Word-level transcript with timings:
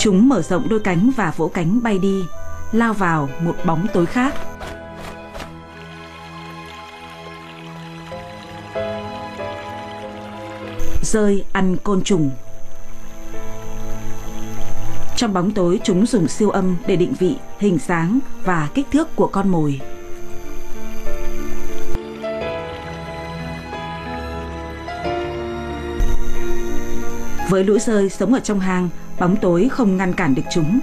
Chúng 0.00 0.28
mở 0.28 0.42
rộng 0.42 0.68
đôi 0.68 0.80
cánh 0.80 1.10
và 1.16 1.32
vỗ 1.36 1.48
cánh 1.48 1.82
bay 1.82 1.98
đi, 1.98 2.24
lao 2.72 2.92
vào 2.92 3.28
một 3.40 3.56
bóng 3.66 3.86
tối 3.92 4.06
khác. 4.06 4.34
Rơi 11.02 11.44
ăn 11.52 11.76
côn 11.84 12.02
trùng 12.02 12.30
Trong 15.16 15.32
bóng 15.32 15.50
tối 15.50 15.80
chúng 15.84 16.06
dùng 16.06 16.28
siêu 16.28 16.50
âm 16.50 16.76
để 16.86 16.96
định 16.96 17.14
vị, 17.18 17.36
hình 17.58 17.78
dáng 17.86 18.18
và 18.44 18.68
kích 18.74 18.86
thước 18.92 19.16
của 19.16 19.26
con 19.26 19.48
mồi. 19.48 19.80
Với 27.50 27.64
lũ 27.64 27.78
rơi 27.78 28.08
sống 28.08 28.34
ở 28.34 28.40
trong 28.40 28.60
hang, 28.60 28.88
bóng 29.18 29.36
tối 29.36 29.68
không 29.72 29.96
ngăn 29.96 30.12
cản 30.12 30.34
được 30.34 30.42
chúng. 30.50 30.80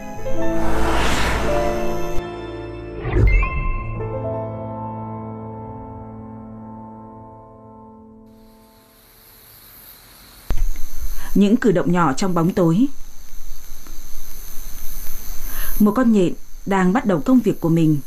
Những 11.36 11.58
cử 11.58 11.72
động 11.72 11.92
nhỏ 11.92 12.14
trong 12.14 12.34
bóng 12.34 12.54
tối. 12.54 12.88
Một 15.80 15.92
con 15.96 16.12
nhện 16.12 16.34
đang 16.66 16.94
bắt 16.94 17.06
đầu 17.06 17.22
công 17.26 17.40
việc 17.40 17.60
của 17.60 17.70
mình 17.70 18.00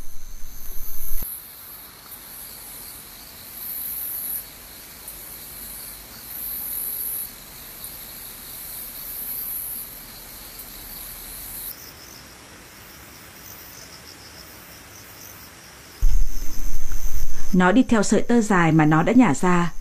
Nó 17.53 17.71
đi 17.71 17.83
theo 17.83 18.03
sợi 18.03 18.21
tơ 18.21 18.41
dài 18.41 18.71
mà 18.71 18.85
nó 18.85 19.03
đã 19.03 19.13
nhả 19.13 19.33
ra, 19.33 19.73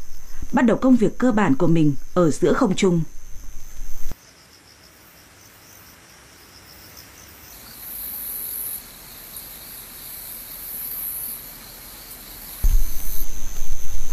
bắt 0.52 0.62
đầu 0.62 0.76
công 0.76 0.96
việc 0.96 1.18
cơ 1.18 1.32
bản 1.32 1.54
của 1.54 1.66
mình 1.66 1.94
ở 2.14 2.30
giữa 2.30 2.52
không 2.52 2.76
trung. 2.76 3.02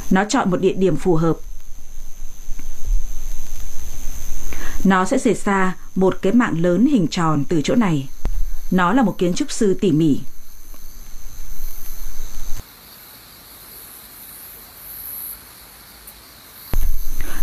Nó 0.09 0.23
chọn 0.29 0.51
một 0.51 0.57
địa 0.57 0.73
điểm 0.73 0.95
phù 0.95 1.15
hợp. 1.15 1.37
Nó 4.83 5.05
sẽ 5.05 5.17
rời 5.17 5.33
ra 5.33 5.75
một 5.95 6.17
cái 6.21 6.33
mạng 6.33 6.59
lớn 6.59 6.85
hình 6.85 7.07
tròn 7.07 7.43
từ 7.49 7.61
chỗ 7.63 7.75
này. 7.75 8.09
Nó 8.71 8.93
là 8.93 9.03
một 9.03 9.15
kiến 9.17 9.33
trúc 9.33 9.51
sư 9.51 9.77
tỉ 9.81 9.91
mỉ. 9.91 10.19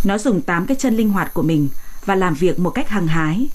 Nó 0.05 0.19
dùng 0.19 0.41
8 0.41 0.67
cái 0.67 0.77
chân 0.81 0.97
linh 0.97 1.11
hoạt 1.11 1.34
của 1.34 1.42
mình 1.42 1.69
và 2.05 2.14
làm 2.14 2.34
việc 2.34 2.58
một 2.58 2.70
cách 2.70 2.89
hăng 2.89 3.06
hái. 3.06 3.48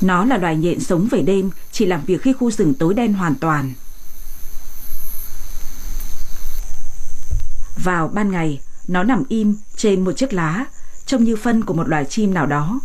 Nó 0.00 0.24
là 0.24 0.36
loài 0.36 0.56
nhện 0.56 0.80
sống 0.80 1.08
về 1.10 1.22
đêm, 1.22 1.50
chỉ 1.72 1.86
làm 1.86 2.04
việc 2.04 2.22
khi 2.22 2.32
khu 2.32 2.50
rừng 2.50 2.74
tối 2.74 2.94
đen 2.94 3.12
hoàn 3.12 3.34
toàn. 3.34 3.72
Vào 7.84 8.08
ban 8.08 8.30
ngày, 8.30 8.60
nó 8.88 9.02
nằm 9.02 9.22
im 9.28 9.56
trên 9.76 10.04
một 10.04 10.12
chiếc 10.12 10.32
lá, 10.32 10.64
trông 11.06 11.24
như 11.24 11.36
phân 11.36 11.64
của 11.64 11.74
một 11.74 11.88
loài 11.88 12.04
chim 12.04 12.34
nào 12.34 12.46
đó. 12.46 12.80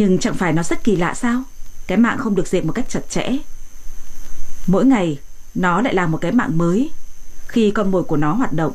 Nhưng 0.00 0.18
chẳng 0.18 0.34
phải 0.34 0.52
nó 0.52 0.62
rất 0.62 0.84
kỳ 0.84 0.96
lạ 0.96 1.14
sao? 1.14 1.42
Cái 1.86 1.98
mạng 1.98 2.18
không 2.18 2.34
được 2.34 2.48
dệt 2.48 2.64
một 2.64 2.72
cách 2.72 2.88
chặt 2.88 3.00
chẽ. 3.10 3.28
Mỗi 4.66 4.84
ngày, 4.84 5.18
nó 5.54 5.80
lại 5.80 5.94
làm 5.94 6.10
một 6.10 6.18
cái 6.20 6.32
mạng 6.32 6.58
mới 6.58 6.90
khi 7.48 7.70
con 7.70 7.90
mồi 7.90 8.04
của 8.04 8.16
nó 8.16 8.32
hoạt 8.32 8.52
động. 8.52 8.72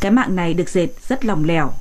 Cái 0.00 0.10
mạng 0.10 0.36
này 0.36 0.54
được 0.54 0.68
dệt 0.68 0.88
rất 1.08 1.24
lòng 1.24 1.44
lẻo. 1.44 1.72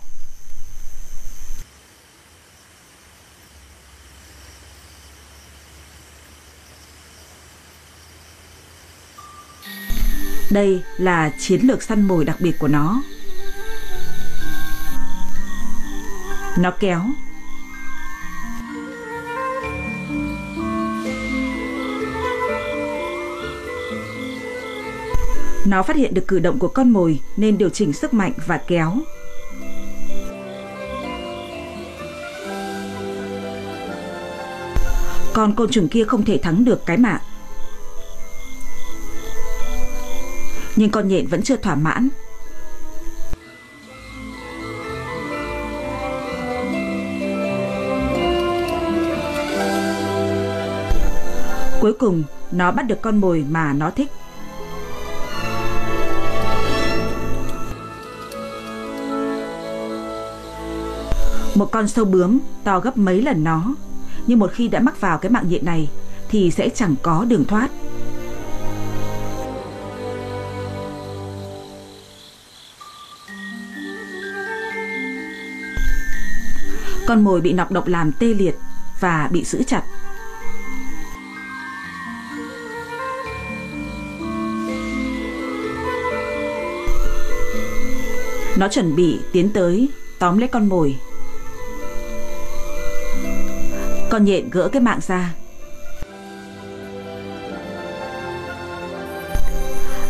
Đây 10.52 10.84
là 10.98 11.32
chiến 11.40 11.62
lược 11.62 11.84
săn 11.84 12.02
mồi 12.02 12.26
đặc 12.26 12.38
biệt 12.40 12.60
của 12.60 12.68
nó. 12.68 13.02
Nó 16.58 16.72
kéo 16.80 17.02
Nó 25.66 25.84
phát 25.84 25.96
hiện 25.96 26.14
được 26.14 26.28
cử 26.28 26.40
động 26.40 26.60
của 26.60 26.68
con 26.68 26.90
mồi 26.90 27.20
nên 27.38 27.58
điều 27.58 27.70
chỉnh 27.70 27.94
sức 27.94 28.14
mạnh 28.14 28.32
và 28.46 28.58
kéo. 28.58 28.98
Con 35.34 35.56
côn 35.56 35.70
trùng 35.70 35.88
kia 35.88 36.04
không 36.04 36.26
thể 36.26 36.38
thắng 36.38 36.66
được 36.66 36.86
cái 36.86 36.98
mạng. 36.98 37.22
Nhưng 40.76 40.90
con 40.90 41.08
nhện 41.08 41.28
vẫn 41.28 41.42
chưa 41.42 41.56
thỏa 41.56 41.76
mãn 41.76 42.10
Cuối 51.82 51.94
cùng, 51.94 52.24
nó 52.52 52.72
bắt 52.72 52.84
được 52.84 53.02
con 53.02 53.18
mồi 53.18 53.46
mà 53.50 53.74
nó 53.74 53.90
thích. 53.90 54.12
Một 61.56 61.72
con 61.72 61.88
sâu 61.88 62.06
bướm 62.06 62.40
to 62.64 62.80
gấp 62.80 62.98
mấy 62.98 63.22
lần 63.22 63.44
nó, 63.44 63.76
nhưng 64.28 64.40
một 64.40 64.52
khi 64.54 64.68
đã 64.68 64.80
mắc 64.80 65.02
vào 65.02 65.18
cái 65.18 65.32
mạng 65.32 65.46
nhện 65.50 65.66
này 65.66 65.90
thì 66.30 66.52
sẽ 66.52 66.70
chẳng 66.70 66.96
có 67.02 67.26
đường 67.30 67.46
thoát. 67.46 67.70
Con 77.08 77.24
mồi 77.24 77.42
bị 77.42 77.54
nọc 77.54 77.72
độc 77.72 77.88
làm 77.88 78.12
tê 78.20 78.28
liệt 78.28 78.56
và 79.00 79.30
bị 79.32 79.44
giữ 79.44 79.64
chặt. 79.64 79.84
Nó 88.62 88.68
chuẩn 88.68 88.96
bị 88.96 89.20
tiến 89.32 89.50
tới, 89.54 89.90
tóm 90.20 90.38
lấy 90.38 90.48
con 90.48 90.70
mồi. 90.70 90.96
Con 94.10 94.26
nhện 94.26 94.50
gỡ 94.50 94.70
cái 94.72 94.82
mạng 94.82 95.00
ra. 95.08 95.36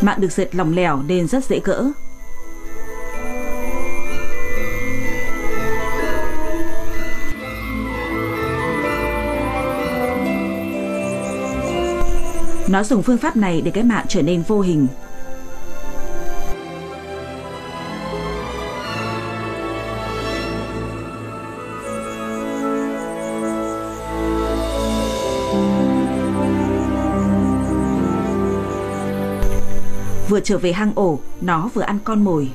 Mạng 0.02 0.22
được 0.22 0.32
dệt 0.32 0.56
lỏng 0.56 0.76
lẻo 0.76 1.02
nên 1.08 1.28
rất 1.28 1.46
dễ 1.46 1.60
gỡ. 1.64 1.92
Nó 12.70 12.84
dùng 12.84 13.04
phương 13.04 13.18
pháp 13.18 13.36
này 13.36 13.62
để 13.62 13.72
cái 13.72 13.84
mạng 13.84 14.06
trở 14.10 14.22
nên 14.22 14.44
vô 14.48 14.62
hình 14.62 14.88
Vừa 30.32 30.40
trở 30.40 30.58
về 30.58 30.74
hang 30.74 30.92
ổ, 30.96 31.20
nó 31.42 31.70
vừa 31.74 31.82
ăn 31.82 32.00
con 32.04 32.24
mồi. 32.24 32.52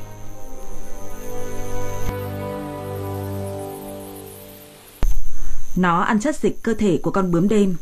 Nó 5.76 6.00
ăn 6.00 6.20
chất 6.20 6.37
dịch 6.37 6.62
cơ 6.62 6.75
thể 6.75 7.00
của 7.02 7.11
con 7.11 7.31
bướm 7.31 7.49
đêm. 7.49 7.76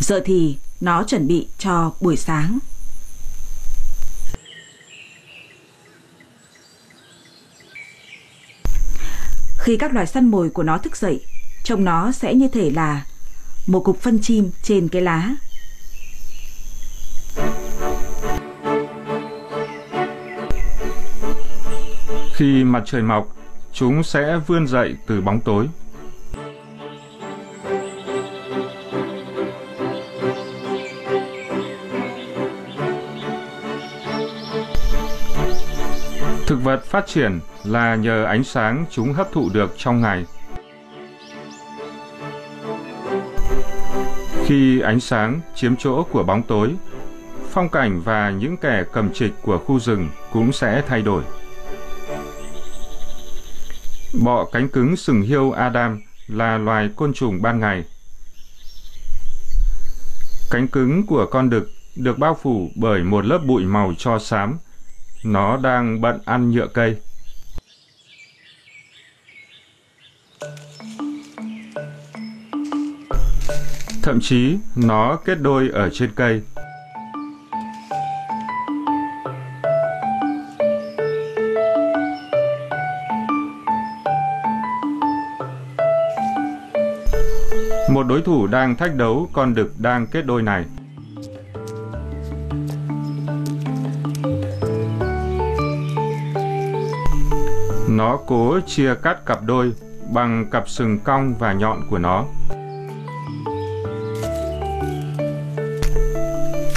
Giờ 0.00 0.20
thì 0.24 0.58
nó 0.80 1.04
chuẩn 1.04 1.26
bị 1.26 1.48
cho 1.58 1.92
buổi 2.00 2.16
sáng. 2.16 2.58
Khi 9.58 9.76
các 9.76 9.94
loài 9.94 10.06
săn 10.06 10.30
mồi 10.30 10.50
của 10.50 10.62
nó 10.62 10.78
thức 10.78 10.96
dậy, 10.96 11.24
trông 11.64 11.84
nó 11.84 12.12
sẽ 12.12 12.34
như 12.34 12.48
thể 12.48 12.70
là 12.70 13.04
một 13.66 13.80
cục 13.80 14.00
phân 14.00 14.18
chim 14.22 14.50
trên 14.62 14.88
cái 14.88 15.02
lá. 15.02 15.30
Khi 22.34 22.64
mặt 22.64 22.82
trời 22.86 23.02
mọc, 23.02 23.36
chúng 23.72 24.02
sẽ 24.02 24.38
vươn 24.46 24.66
dậy 24.66 24.96
từ 25.06 25.20
bóng 25.20 25.40
tối. 25.40 25.66
Thực 36.46 36.62
vật 36.62 36.84
phát 36.84 37.06
triển 37.06 37.40
là 37.64 37.94
nhờ 37.94 38.24
ánh 38.24 38.44
sáng 38.44 38.84
chúng 38.90 39.12
hấp 39.12 39.32
thụ 39.32 39.50
được 39.52 39.74
trong 39.76 40.00
ngày. 40.00 40.24
Khi 44.54 44.80
ánh 44.80 45.00
sáng 45.00 45.40
chiếm 45.54 45.76
chỗ 45.76 46.02
của 46.02 46.22
bóng 46.22 46.42
tối, 46.42 46.74
phong 47.50 47.68
cảnh 47.68 48.00
và 48.04 48.30
những 48.30 48.56
kẻ 48.56 48.84
cầm 48.92 49.12
trịch 49.12 49.32
của 49.42 49.58
khu 49.58 49.80
rừng 49.80 50.08
cũng 50.32 50.52
sẽ 50.52 50.82
thay 50.88 51.02
đổi. 51.02 51.22
Bọ 54.24 54.44
cánh 54.44 54.68
cứng 54.68 54.96
sừng 54.96 55.22
hiêu 55.22 55.50
Adam 55.50 56.00
là 56.26 56.58
loài 56.58 56.90
côn 56.96 57.12
trùng 57.12 57.42
ban 57.42 57.60
ngày. 57.60 57.84
Cánh 60.50 60.68
cứng 60.68 61.06
của 61.06 61.26
con 61.30 61.50
đực 61.50 61.70
được 61.96 62.18
bao 62.18 62.38
phủ 62.42 62.70
bởi 62.74 63.02
một 63.02 63.24
lớp 63.26 63.38
bụi 63.46 63.64
màu 63.64 63.92
cho 63.98 64.18
xám. 64.18 64.58
Nó 65.24 65.56
đang 65.56 66.00
bận 66.00 66.20
ăn 66.24 66.50
nhựa 66.50 66.66
cây. 66.66 66.96
Thậm 74.04 74.20
chí, 74.20 74.58
nó 74.76 75.16
kết 75.24 75.34
đôi 75.40 75.68
ở 75.72 75.88
trên 75.92 76.10
cây. 76.14 76.42
Một 87.90 88.02
đối 88.08 88.22
thủ 88.22 88.46
đang 88.46 88.76
thách 88.76 88.94
đấu 88.94 89.28
con 89.32 89.54
đực 89.54 89.72
đang 89.78 90.06
kết 90.06 90.26
đôi 90.26 90.42
này. 90.42 90.64
Nó 97.88 98.18
cố 98.26 98.60
chia 98.66 98.94
cắt 99.02 99.26
cặp 99.26 99.38
đôi 99.46 99.72
bằng 100.12 100.50
cặp 100.50 100.68
sừng 100.68 100.98
cong 100.98 101.34
và 101.38 101.52
nhọn 101.52 101.80
của 101.90 101.98
nó. 101.98 102.24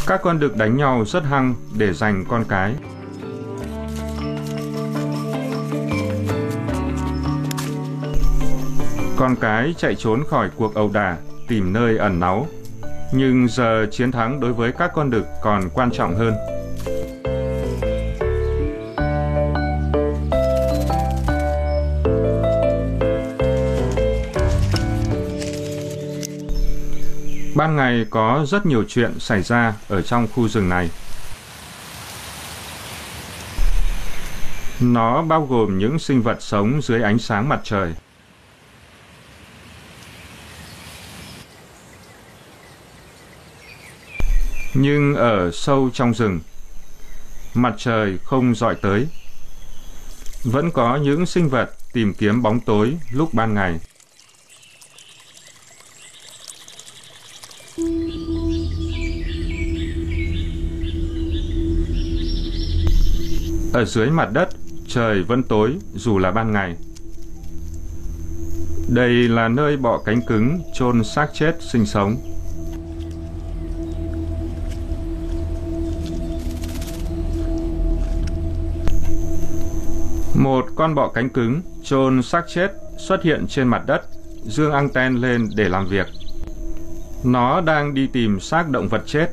Các 0.07 0.21
con 0.23 0.39
đực 0.39 0.57
đánh 0.57 0.77
nhau 0.77 1.03
rất 1.05 1.23
hăng 1.23 1.55
để 1.77 1.93
giành 1.93 2.25
con 2.29 2.43
cái. 2.49 2.73
Con 9.17 9.35
cái 9.41 9.73
chạy 9.77 9.95
trốn 9.95 10.23
khỏi 10.27 10.49
cuộc 10.55 10.75
ẩu 10.75 10.89
đả, 10.93 11.17
tìm 11.47 11.73
nơi 11.73 11.97
ẩn 11.97 12.19
náu. 12.19 12.47
Nhưng 13.13 13.47
giờ 13.47 13.85
chiến 13.91 14.11
thắng 14.11 14.39
đối 14.39 14.53
với 14.53 14.71
các 14.71 14.91
con 14.95 15.09
đực 15.09 15.25
còn 15.41 15.69
quan 15.73 15.91
trọng 15.91 16.15
hơn. 16.15 16.33
Ban 27.57 27.75
ngày 27.75 28.05
có 28.09 28.45
rất 28.47 28.65
nhiều 28.65 28.83
chuyện 28.87 29.19
xảy 29.19 29.41
ra 29.41 29.73
ở 29.87 30.01
trong 30.01 30.27
khu 30.27 30.47
rừng 30.47 30.69
này. 30.69 30.89
Nó 34.79 35.21
bao 35.21 35.45
gồm 35.45 35.77
những 35.77 35.99
sinh 35.99 36.21
vật 36.21 36.37
sống 36.39 36.81
dưới 36.81 37.01
ánh 37.03 37.19
sáng 37.19 37.49
mặt 37.49 37.59
trời. 37.63 37.93
Nhưng 44.73 45.15
ở 45.15 45.51
sâu 45.51 45.89
trong 45.93 46.13
rừng, 46.13 46.39
mặt 47.53 47.73
trời 47.77 48.17
không 48.23 48.55
dọi 48.55 48.75
tới. 48.81 49.07
Vẫn 50.43 50.71
có 50.71 50.95
những 50.95 51.25
sinh 51.25 51.49
vật 51.49 51.69
tìm 51.93 52.13
kiếm 52.13 52.41
bóng 52.41 52.59
tối 52.59 52.97
lúc 53.11 53.33
ban 53.33 53.53
ngày. 53.53 53.79
Ở 63.77 63.85
dưới 63.85 64.09
mặt 64.09 64.29
đất, 64.33 64.49
trời 64.87 65.23
vẫn 65.23 65.43
tối 65.43 65.77
dù 65.95 66.17
là 66.17 66.31
ban 66.31 66.51
ngày. 66.51 66.75
Đây 68.87 69.09
là 69.09 69.47
nơi 69.47 69.77
bọ 69.77 69.97
cánh 70.05 70.21
cứng 70.21 70.61
chôn 70.73 71.03
xác 71.03 71.27
chết 71.33 71.57
sinh 71.71 71.85
sống. 71.85 72.15
Một 80.35 80.65
con 80.75 80.95
bọ 80.95 81.07
cánh 81.07 81.29
cứng 81.29 81.61
chôn 81.83 82.23
xác 82.23 82.43
chết 82.47 82.71
xuất 82.97 83.23
hiện 83.23 83.45
trên 83.49 83.67
mặt 83.67 83.83
đất, 83.87 84.01
dương 84.43 84.71
anten 84.71 85.15
lên 85.15 85.49
để 85.55 85.69
làm 85.69 85.87
việc. 85.87 86.07
Nó 87.23 87.61
đang 87.61 87.93
đi 87.93 88.07
tìm 88.13 88.39
xác 88.39 88.69
động 88.69 88.87
vật 88.87 89.01
chết. 89.05 89.27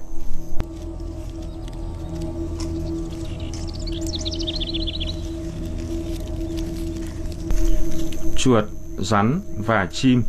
Chuột, 8.45 8.65
rắn 8.99 9.41
và 9.67 9.87
chim 9.93 10.23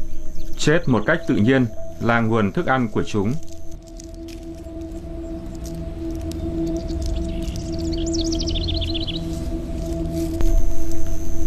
chết 0.58 0.80
một 0.88 1.04
cách 1.06 1.20
tự 1.28 1.36
nhiên 1.36 1.66
là 2.02 2.20
nguồn 2.20 2.52
thức 2.52 2.66
ăn 2.66 2.88
của 2.88 3.04
chúng. 3.04 3.34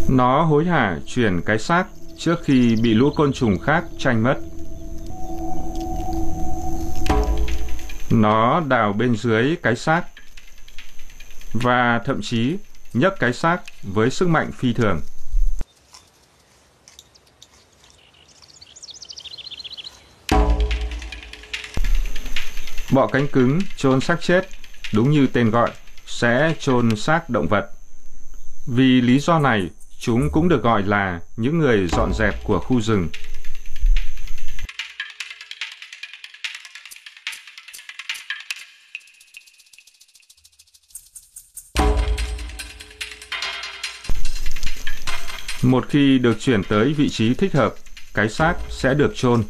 Nó 0.09 0.41
hối 0.41 0.65
hả 0.65 0.99
chuyển 1.05 1.41
cái 1.45 1.59
xác 1.59 1.85
trước 2.17 2.43
khi 2.43 2.75
bị 2.83 2.93
lũ 2.93 3.09
côn 3.15 3.33
trùng 3.33 3.59
khác 3.59 3.83
tranh 3.97 4.23
mất. 4.23 4.35
Nó 8.11 8.59
đào 8.67 8.93
bên 8.93 9.15
dưới 9.15 9.55
cái 9.63 9.75
xác 9.75 10.03
và 11.53 12.01
thậm 12.05 12.21
chí 12.21 12.57
nhấc 12.93 13.13
cái 13.19 13.33
xác 13.33 13.61
với 13.83 14.09
sức 14.09 14.27
mạnh 14.27 14.51
phi 14.51 14.73
thường. 14.73 14.99
Bọ 22.99 23.07
cánh 23.07 23.27
cứng 23.27 23.59
chôn 23.77 24.01
xác 24.01 24.21
chết, 24.21 24.47
đúng 24.93 25.11
như 25.11 25.27
tên 25.27 25.49
gọi, 25.49 25.71
sẽ 26.05 26.53
chôn 26.59 26.95
xác 26.95 27.29
động 27.29 27.47
vật. 27.47 27.69
Vì 28.67 29.01
lý 29.01 29.19
do 29.19 29.39
này, 29.39 29.69
chúng 29.99 30.29
cũng 30.31 30.49
được 30.49 30.63
gọi 30.63 30.83
là 30.83 31.19
những 31.37 31.59
người 31.59 31.87
dọn 31.87 32.13
dẹp 32.13 32.43
của 32.43 32.59
khu 32.59 32.81
rừng. 32.81 33.09
Một 45.61 45.85
khi 45.89 46.19
được 46.19 46.37
chuyển 46.39 46.63
tới 46.63 46.93
vị 46.93 47.09
trí 47.09 47.33
thích 47.33 47.53
hợp, 47.53 47.73
cái 48.13 48.29
xác 48.29 48.55
sẽ 48.69 48.93
được 48.93 49.11
chôn. 49.15 49.43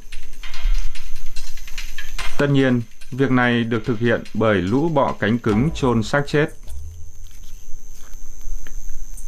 Tất 2.37 2.47
nhiên, 2.49 2.81
việc 3.11 3.31
này 3.31 3.63
được 3.63 3.85
thực 3.85 3.99
hiện 3.99 4.23
bởi 4.33 4.61
lũ 4.61 4.89
bọ 4.89 5.15
cánh 5.19 5.37
cứng 5.37 5.69
chôn 5.75 6.03
xác 6.03 6.21
chết. 6.27 6.49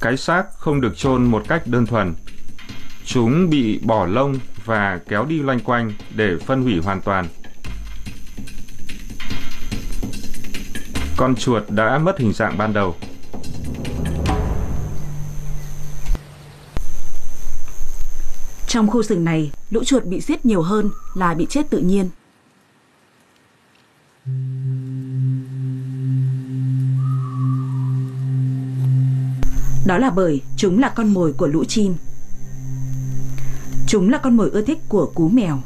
Cái 0.02 0.18
xác 0.18 0.44
không 0.58 0.82
được 0.82 0.98
chôn 0.98 1.26
một 1.26 1.44
cách 1.48 1.68
đơn 1.68 1.86
thuần. 1.86 2.14
Chúng 3.06 3.50
bị 3.50 3.80
bỏ 3.80 4.06
lông 4.06 4.40
và 4.66 5.00
kéo 5.10 5.26
đi 5.26 5.40
loanh 5.40 5.60
quanh 5.60 5.94
để 6.16 6.38
phân 6.46 6.64
hủy 6.64 6.80
hoàn 6.84 7.02
toàn. 7.02 7.28
Con 11.18 11.36
chuột 11.36 11.64
đã 11.70 11.98
mất 11.98 12.20
hình 12.20 12.34
dạng 12.34 12.58
ban 12.58 12.74
đầu. 12.74 12.96
Trong 18.68 18.88
khu 18.88 19.04
rừng 19.04 19.24
này, 19.24 19.52
lũ 19.70 19.84
chuột 19.84 20.06
bị 20.06 20.22
giết 20.22 20.46
nhiều 20.46 20.62
hơn 20.62 20.90
là 21.14 21.34
bị 21.34 21.46
chết 21.50 21.70
tự 21.70 21.78
nhiên. 21.78 22.10
Đó 24.26 24.34
là 29.98 30.10
bởi 30.16 30.42
chúng 30.58 30.80
là 30.80 30.94
con 30.96 31.14
mồi 31.14 31.34
của 31.34 31.48
lũ 31.48 31.64
chim. 31.64 31.96
Chúng 33.88 34.10
là 34.10 34.18
con 34.18 34.38
mồi 34.38 34.50
ưa 34.50 34.62
thích 34.62 34.80
của 34.90 35.12
cú 35.16 35.30
mèo. 35.30 35.62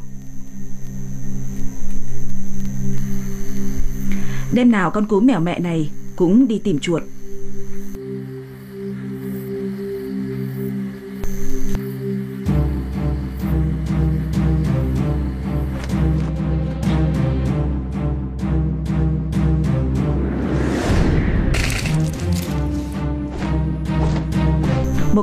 Đêm 4.54 4.72
nào 4.72 4.92
con 4.92 5.08
cú 5.08 5.20
mèo 5.20 5.40
mẹ 5.40 5.60
này 5.60 5.92
cũng 6.16 6.48
đi 6.48 6.60
tìm 6.60 6.80
chuột. 6.80 7.04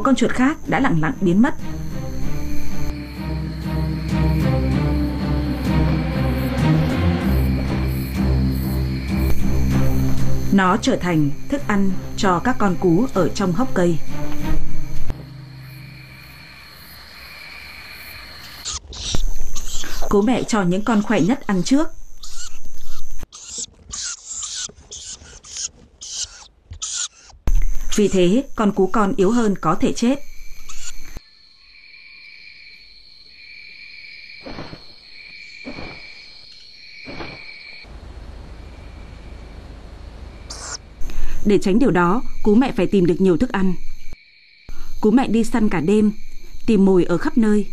Một 0.02 0.06
con 0.06 0.16
chuột 0.16 0.30
khác 0.30 0.56
đã 0.66 0.80
lặng 0.80 1.00
lặng 1.00 1.12
biến 1.20 1.42
mất 1.42 1.54
Nó 10.52 10.76
trở 10.76 10.96
thành 10.96 11.30
thức 11.48 11.62
ăn 11.66 11.90
cho 12.16 12.40
các 12.44 12.56
con 12.58 12.76
cú 12.80 13.06
ở 13.14 13.28
trong 13.28 13.52
hốc 13.52 13.68
cây. 13.74 13.98
Cú 20.08 20.22
mẹ 20.22 20.42
cho 20.42 20.62
những 20.62 20.84
con 20.84 21.02
khỏe 21.02 21.20
nhất 21.20 21.46
ăn 21.46 21.62
trước. 21.62 22.01
Vì 27.96 28.08
thế, 28.08 28.44
con 28.56 28.72
cú 28.72 28.86
con 28.86 29.14
yếu 29.16 29.30
hơn 29.30 29.54
có 29.60 29.74
thể 29.74 29.92
chết. 29.92 30.18
Để 41.46 41.58
tránh 41.58 41.78
điều 41.78 41.90
đó, 41.90 42.22
cú 42.42 42.54
mẹ 42.54 42.72
phải 42.76 42.86
tìm 42.86 43.06
được 43.06 43.20
nhiều 43.20 43.36
thức 43.36 43.52
ăn. 43.52 43.74
Cú 45.00 45.10
mẹ 45.10 45.28
đi 45.28 45.44
săn 45.44 45.68
cả 45.68 45.80
đêm, 45.80 46.12
tìm 46.66 46.84
mồi 46.84 47.04
ở 47.04 47.18
khắp 47.18 47.38
nơi. 47.38 47.66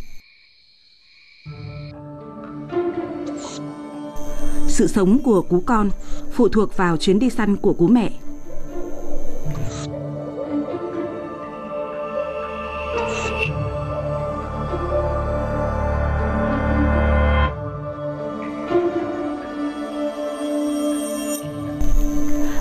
Sự 4.67 4.87
sống 4.87 5.23
của 5.23 5.41
cú 5.41 5.63
con 5.65 5.89
phụ 6.33 6.49
thuộc 6.49 6.77
vào 6.77 6.97
chuyến 6.97 7.19
đi 7.19 7.29
săn 7.29 7.55
của 7.57 7.73
cú 7.73 7.87
mẹ. 7.87 8.11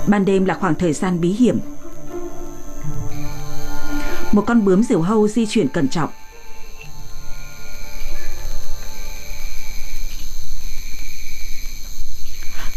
Ban 0.09 0.25
đêm 0.25 0.45
là 0.45 0.53
khoảng 0.53 0.75
thời 0.75 0.93
gian 0.93 1.21
bí 1.21 1.29
hiểm. 1.29 1.59
Một 4.31 4.43
con 4.47 4.65
bướm 4.65 4.83
diều 4.83 5.01
hâu 5.01 5.27
di 5.27 5.45
chuyển 5.45 5.67
cẩn 5.67 5.89
trọng. 5.89 6.09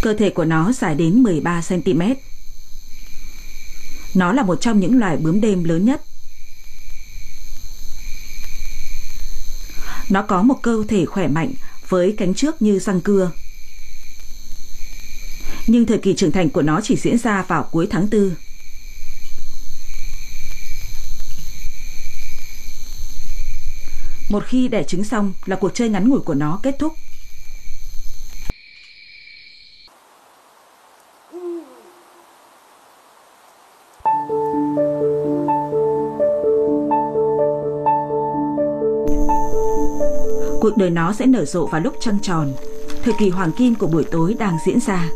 Cơ 0.03 0.15
thể 0.15 0.31
của 0.31 0.45
nó 0.45 0.73
dài 0.73 0.95
đến 0.95 1.23
13 1.23 1.63
cm. 1.69 2.03
Nó 4.15 4.33
là 4.33 4.43
một 4.43 4.61
trong 4.61 4.81
những 4.81 4.99
loài 4.99 5.17
bướm 5.17 5.41
đêm 5.41 5.65
lớn 5.65 5.85
nhất. 5.85 6.03
Nó 10.11 10.23
có 10.23 10.43
một 10.43 10.63
cơ 10.63 10.85
thể 10.89 11.05
khỏe 11.05 11.29
mạnh 11.29 11.53
với 11.89 12.15
cánh 12.19 12.35
trước 12.35 12.63
như 12.63 12.79
răng 12.79 13.01
cưa 13.01 13.31
nhưng 15.73 15.87
thời 15.87 15.99
kỳ 15.99 16.15
trưởng 16.15 16.33
thành 16.33 16.51
của 16.51 16.63
nó 16.63 16.81
chỉ 16.83 16.97
diễn 16.97 17.19
ra 17.19 17.45
vào 17.49 17.69
cuối 17.73 17.87
tháng 17.91 18.09
4. 18.11 18.35
Một 24.29 24.45
khi 24.47 24.69
đẻ 24.69 24.83
trứng 24.83 25.05
xong 25.05 25.33
là 25.45 25.57
cuộc 25.57 25.75
chơi 25.75 25.89
ngắn 25.89 26.09
ngủi 26.09 26.21
của 26.21 26.35
nó 26.35 26.61
kết 26.63 26.77
thúc. 26.79 26.93
Cuộc 40.61 40.77
đời 40.77 40.91
nó 40.91 41.13
sẽ 41.13 41.27
nở 41.27 41.45
rộ 41.45 41.67
vào 41.67 41.81
lúc 41.81 41.95
trăng 42.01 42.19
tròn, 42.23 42.53
thời 43.05 43.15
kỳ 43.19 43.29
hoàng 43.29 43.53
kim 43.53 43.75
của 43.75 43.87
buổi 43.87 44.05
tối 44.05 44.35
đang 44.39 44.59
diễn 44.67 44.81
ra. 44.81 45.11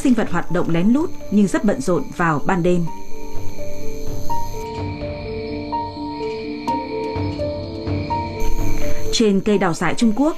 Sinh 0.00 0.14
vật 0.14 0.30
hoạt 0.30 0.52
động 0.52 0.70
lén 0.70 0.88
lút 0.88 1.10
nhưng 1.30 1.46
rất 1.46 1.64
bận 1.64 1.80
rộn 1.80 2.02
vào 2.16 2.42
ban 2.46 2.62
đêm. 2.62 2.84
Trên 9.12 9.40
cây 9.40 9.58
đào 9.58 9.74
dại 9.74 9.94
Trung 9.96 10.12
Quốc, 10.16 10.36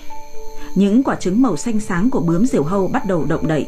những 0.74 1.02
quả 1.02 1.16
trứng 1.16 1.42
màu 1.42 1.56
xanh 1.56 1.80
sáng 1.80 2.10
của 2.10 2.20
bướm 2.20 2.46
diều 2.46 2.62
hâu 2.62 2.88
bắt 2.88 3.06
đầu 3.06 3.24
động 3.24 3.46
đậy. 3.46 3.66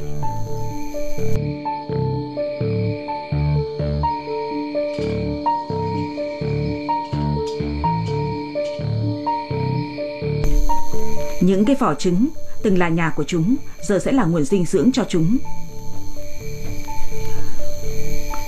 Những 11.40 11.64
cái 11.64 11.76
vỏ 11.76 11.94
trứng 11.94 12.28
từng 12.62 12.78
là 12.78 12.88
nhà 12.88 13.12
của 13.16 13.24
chúng 13.24 13.56
giờ 13.88 13.98
sẽ 13.98 14.12
là 14.12 14.24
nguồn 14.24 14.44
dinh 14.44 14.64
dưỡng 14.66 14.92
cho 14.92 15.04
chúng. 15.08 15.38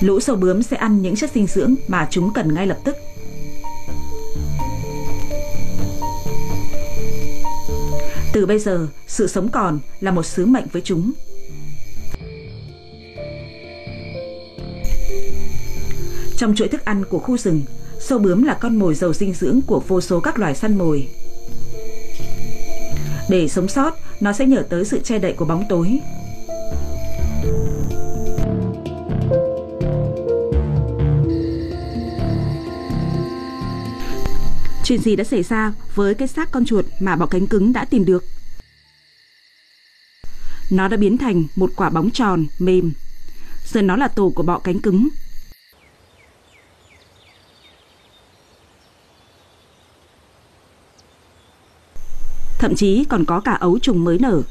Lũ 0.01 0.19
sâu 0.19 0.35
bướm 0.35 0.63
sẽ 0.63 0.77
ăn 0.77 1.01
những 1.01 1.15
chất 1.15 1.31
dinh 1.33 1.47
dưỡng 1.47 1.75
mà 1.87 2.07
chúng 2.11 2.33
cần 2.33 2.53
ngay 2.53 2.67
lập 2.67 2.77
tức. 2.83 2.95
Từ 8.33 8.45
bây 8.45 8.59
giờ, 8.59 8.87
sự 9.07 9.27
sống 9.27 9.49
còn 9.49 9.79
là 9.99 10.11
một 10.11 10.23
sứ 10.23 10.45
mệnh 10.45 10.65
với 10.71 10.81
chúng. 10.81 11.11
Trong 16.37 16.55
chuỗi 16.55 16.67
thức 16.67 16.85
ăn 16.85 17.05
của 17.05 17.19
khu 17.19 17.37
rừng, 17.37 17.61
sâu 17.99 18.19
bướm 18.19 18.43
là 18.43 18.53
con 18.53 18.75
mồi 18.75 18.95
giàu 18.95 19.13
dinh 19.13 19.33
dưỡng 19.33 19.61
của 19.67 19.81
vô 19.87 20.01
số 20.01 20.19
các 20.19 20.39
loài 20.39 20.55
săn 20.55 20.77
mồi. 20.77 21.07
Để 23.29 23.47
sống 23.47 23.67
sót, 23.67 23.97
nó 24.19 24.33
sẽ 24.33 24.45
nhờ 24.45 24.63
tới 24.69 24.85
sự 24.85 24.99
che 24.99 25.19
đậy 25.19 25.33
của 25.33 25.45
bóng 25.45 25.63
tối, 25.69 25.99
Chuyện 34.87 35.01
gì 35.01 35.15
đã 35.15 35.23
xảy 35.23 35.43
ra 35.43 35.73
với 35.95 36.13
cái 36.13 36.27
xác 36.27 36.51
con 36.51 36.65
chuột 36.65 36.85
mà 36.99 37.15
bọ 37.15 37.25
cánh 37.25 37.47
cứng 37.47 37.73
đã 37.73 37.85
tìm 37.85 38.05
được? 38.05 38.23
Nó 40.71 40.87
đã 40.87 40.97
biến 40.97 41.17
thành 41.17 41.43
một 41.55 41.71
quả 41.75 41.89
bóng 41.89 42.11
tròn, 42.11 42.45
mềm. 42.59 42.93
Giờ 43.65 43.81
nó 43.81 43.95
là 43.95 44.07
tổ 44.07 44.29
của 44.35 44.43
bọ 44.43 44.59
cánh 44.59 44.79
cứng. 44.79 45.09
Thậm 52.59 52.75
chí 52.75 53.05
còn 53.09 53.25
có 53.25 53.39
cả 53.39 53.53
ấu 53.53 53.79
trùng 53.79 54.03
mới 54.03 54.17
nở. 54.19 54.41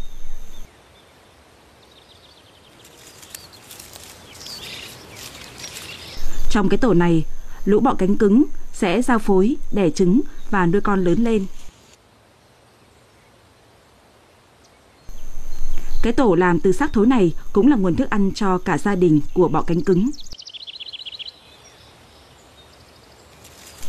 Trong 6.51 6.69
cái 6.69 6.79
tổ 6.79 6.95
này, 6.95 7.25
lũ 7.65 7.81
bọ 7.81 7.95
cánh 7.95 8.17
cứng 8.17 8.45
sẽ 8.79 9.03
giao 9.03 9.19
phối, 9.19 9.57
đẻ 9.73 9.91
trứng 9.91 10.21
và 10.51 10.67
nuôi 10.67 10.81
con 10.81 11.05
lớn 11.05 11.25
lên. 11.25 11.47
Cái 16.03 16.13
tổ 16.13 16.35
làm 16.35 16.61
từ 16.61 16.73
xác 16.73 16.93
thối 16.93 17.07
này 17.07 17.33
cũng 17.53 17.69
là 17.69 17.77
nguồn 17.77 17.97
thức 17.97 18.11
ăn 18.11 18.31
cho 18.35 18.59
cả 18.59 18.79
gia 18.79 18.95
đình 18.95 19.21
của 19.35 19.49
bọ 19.49 19.63
cánh 19.63 19.81
cứng. 19.81 20.11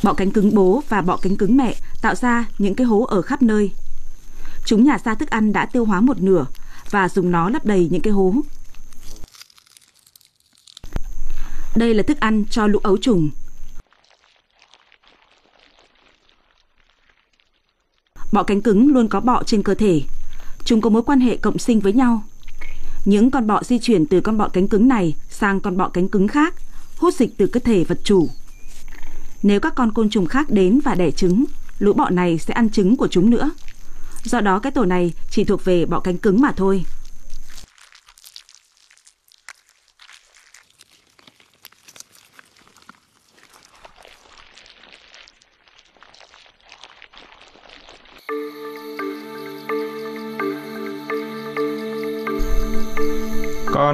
Bọ 0.03 0.13
cánh 0.13 0.32
cứng 0.32 0.56
bố 0.56 0.84
và 0.89 1.01
bọ 1.01 1.17
cánh 1.17 1.36
cứng 1.36 1.58
mẹ 1.58 1.75
tạo 2.01 2.15
ra 2.15 2.46
những 2.58 2.75
cái 2.75 2.88
hố 2.88 3.06
ở 3.06 3.22
khắp 3.22 3.41
nơi. 3.41 3.72
Chúng 4.65 4.84
nhả 4.84 4.98
ra 5.03 5.15
thức 5.15 5.29
ăn 5.29 5.53
đã 5.53 5.65
tiêu 5.65 5.86
hóa 5.86 6.01
một 6.01 6.22
nửa 6.22 6.46
và 6.89 7.10
dùng 7.10 7.32
nó 7.32 7.50
lấp 7.50 7.65
đầy 7.65 7.88
những 7.91 8.01
cái 8.01 8.13
hố. 8.13 8.34
Đây 11.75 11.94
là 11.94 12.03
thức 12.03 12.20
ăn 12.20 12.46
cho 12.50 12.67
lũ 12.67 12.79
ấu 12.84 12.98
trùng 12.98 13.29
Bọ 18.32 18.44
cánh 18.44 18.62
cứng 18.62 18.94
luôn 18.94 19.08
có 19.08 19.20
bọ 19.20 19.44
trên 19.44 19.64
cơ 19.64 19.76
thể. 19.76 20.02
Chúng 20.64 20.82
có 20.82 20.90
mối 20.90 21.04
quan 21.04 21.20
hệ 21.20 21.38
cộng 21.38 21.58
sinh 21.58 21.80
với 21.80 21.94
nhau. 21.94 22.24
Những 23.06 23.32
con 23.32 23.48
bọ 23.48 23.64
di 23.64 23.80
chuyển 23.80 24.06
từ 24.06 24.22
con 24.22 24.38
bọ 24.38 24.50
cánh 24.50 24.68
cứng 24.68 24.88
này 24.88 25.16
sang 25.30 25.60
con 25.60 25.78
bọ 25.78 25.90
cánh 25.90 26.08
cứng 26.08 26.28
khác, 26.28 26.54
hút 26.98 27.14
dịch 27.14 27.38
từ 27.38 27.48
cơ 27.48 27.60
thể 27.60 27.84
vật 27.84 28.00
chủ. 28.04 28.30
Nếu 29.44 29.60
các 29.60 29.76
con 29.76 29.92
côn 29.92 30.10
trùng 30.10 30.26
khác 30.26 30.50
đến 30.50 30.80
và 30.84 30.96
đẻ 30.96 31.12
trứng, 31.12 31.46
lũ 31.80 31.94
bọ 31.94 32.10
này 32.10 32.38
sẽ 32.38 32.54
ăn 32.54 32.70
trứng 32.70 32.98
của 32.98 33.08
chúng 33.08 33.30
nữa. 33.30 33.52
Do 34.24 34.42
đó 34.42 34.60
cái 34.60 34.72
tổ 34.72 34.86
này 34.86 35.14
chỉ 35.30 35.44
thuộc 35.44 35.66
về 35.66 35.86
bọ 35.86 36.00
cánh 36.00 36.18
cứng 36.18 36.42
mà 36.42 36.52
thôi. 36.52 36.86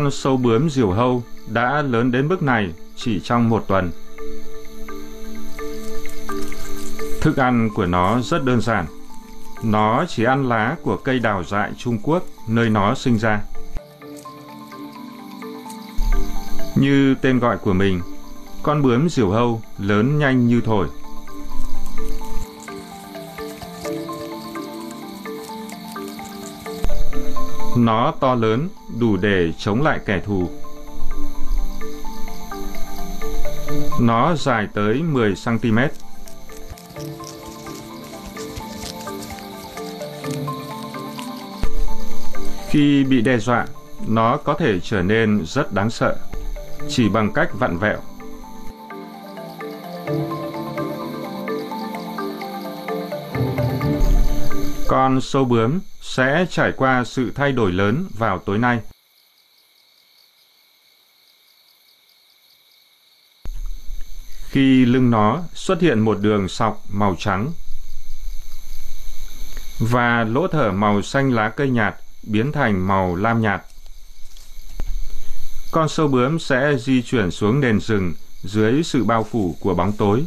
Con 0.04 0.12
sâu 0.12 0.38
bướm 0.38 0.70
diều 0.70 0.92
hâu 0.92 1.24
đã 1.48 1.82
lớn 1.82 2.12
đến 2.12 2.28
mức 2.28 2.44
này 2.44 2.74
chỉ 2.96 3.20
trong 3.20 3.50
một 3.50 3.66
tuần. 3.68 3.92
Thức 7.22 7.38
ăn 7.38 7.70
của 7.76 7.86
nó 7.86 8.22
rất 8.22 8.44
đơn 8.44 8.62
giản. 8.62 8.86
Nó 9.64 10.06
chỉ 10.08 10.24
ăn 10.24 10.50
lá 10.50 10.76
của 10.82 10.98
cây 10.98 11.20
đào 11.20 11.44
dại 11.44 11.72
Trung 11.78 11.98
Quốc 12.04 12.24
nơi 12.48 12.70
nó 12.70 12.96
sinh 12.96 13.18
ra. 13.18 13.42
Như 16.76 17.16
tên 17.22 17.40
gọi 17.40 17.58
của 17.58 17.74
mình, 17.74 18.02
con 18.64 18.82
bướm 18.82 19.10
diều 19.10 19.30
hâu 19.30 19.62
lớn 19.78 20.20
nhanh 20.20 20.48
như 20.48 20.62
thổi. 20.62 20.88
Nó 27.78 28.14
to 28.20 28.36
lớn, 28.36 28.70
đủ 29.00 29.18
để 29.18 29.54
chống 29.58 29.82
lại 29.82 30.00
kẻ 30.06 30.22
thù. 30.26 30.50
Nó 34.02 34.36
dài 34.36 34.68
tới 34.74 35.02
10 35.04 35.34
cm. 35.46 35.78
Khi 42.70 43.04
bị 43.04 43.22
đe 43.22 43.38
dọa, 43.38 43.66
nó 44.08 44.38
có 44.38 44.54
thể 44.54 44.80
trở 44.80 45.02
nên 45.02 45.44
rất 45.46 45.74
đáng 45.74 45.90
sợ, 45.90 46.16
chỉ 46.90 47.10
bằng 47.10 47.34
cách 47.34 47.50
vặn 47.54 47.78
vẹo. 47.78 48.00
Con 54.94 55.22
sâu 55.22 55.46
bướm 55.46 55.80
sẽ 56.02 56.46
trải 56.50 56.72
qua 56.78 57.04
sự 57.04 57.32
thay 57.36 57.52
đổi 57.52 57.72
lớn 57.72 58.08
vào 58.18 58.40
tối 58.40 58.58
nay. 58.58 58.80
Khi 64.50 64.86
lưng 64.86 65.12
nó 65.12 65.42
xuất 65.54 65.82
hiện 65.82 66.00
một 66.00 66.18
đường 66.22 66.48
sọc 66.48 66.84
màu 66.90 67.16
trắng 67.20 67.52
và 69.80 70.24
lỗ 70.24 70.48
thở 70.48 70.72
màu 70.72 71.02
xanh 71.02 71.32
lá 71.32 71.50
cây 71.50 71.70
nhạt 71.70 71.96
biến 72.24 72.52
thành 72.52 72.88
màu 72.88 73.16
lam 73.16 73.42
nhạt. 73.42 73.62
Con 75.72 75.90
sâu 75.90 76.08
bướm 76.08 76.40
sẽ 76.40 76.78
di 76.80 77.02
chuyển 77.02 77.32
xuống 77.32 77.60
nền 77.60 77.80
rừng 77.80 78.14
dưới 78.44 78.84
sự 78.84 79.04
bao 79.04 79.24
phủ 79.24 79.58
của 79.60 79.74
bóng 79.74 79.92
tối. 79.92 80.26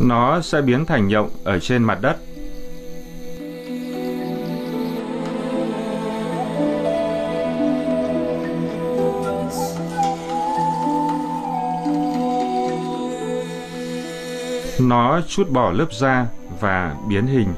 Nó 0.00 0.40
sẽ 0.40 0.62
biến 0.62 0.86
thành 0.86 1.08
nhộng 1.08 1.30
ở 1.44 1.58
trên 1.58 1.84
mặt 1.84 1.98
đất. 2.02 2.16
Nó 14.80 15.20
chút 15.28 15.50
bỏ 15.50 15.70
lớp 15.70 15.92
da 15.92 16.26
và 16.60 16.96
biến 17.08 17.26
hình. 17.26 17.48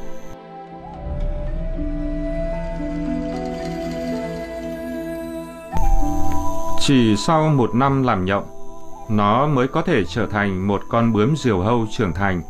Chỉ 6.80 7.16
sau 7.16 7.48
một 7.48 7.74
năm 7.74 8.02
làm 8.02 8.24
nhộng, 8.24 8.57
nó 9.08 9.46
mới 9.46 9.68
có 9.68 9.82
thể 9.82 10.04
trở 10.04 10.26
thành 10.26 10.66
một 10.66 10.82
con 10.88 11.12
bướm 11.12 11.36
diều 11.36 11.60
hâu 11.60 11.86
trưởng 11.90 12.12
thành. 12.12 12.42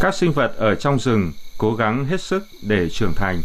Các 0.00 0.14
sinh 0.14 0.32
vật 0.32 0.52
ở 0.56 0.74
trong 0.74 0.98
rừng 0.98 1.32
cố 1.58 1.74
gắng 1.74 2.04
hết 2.04 2.20
sức 2.20 2.42
để 2.62 2.88
trưởng 2.90 3.12
thành. 3.16 3.42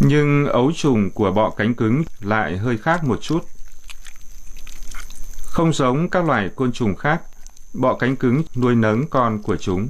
Nhưng 0.00 0.46
ấu 0.46 0.72
trùng 0.76 1.10
của 1.10 1.32
bọ 1.32 1.50
cánh 1.50 1.74
cứng 1.74 2.02
lại 2.20 2.56
hơi 2.56 2.78
khác 2.78 3.04
một 3.04 3.22
chút. 3.22 3.53
Không 5.54 5.72
giống 5.72 6.10
các 6.10 6.24
loài 6.24 6.50
côn 6.56 6.72
trùng 6.72 6.96
khác, 6.96 7.22
bọ 7.74 7.94
cánh 7.94 8.16
cứng 8.16 8.42
nuôi 8.56 8.74
nấng 8.74 9.06
con 9.06 9.42
của 9.42 9.56
chúng. 9.56 9.88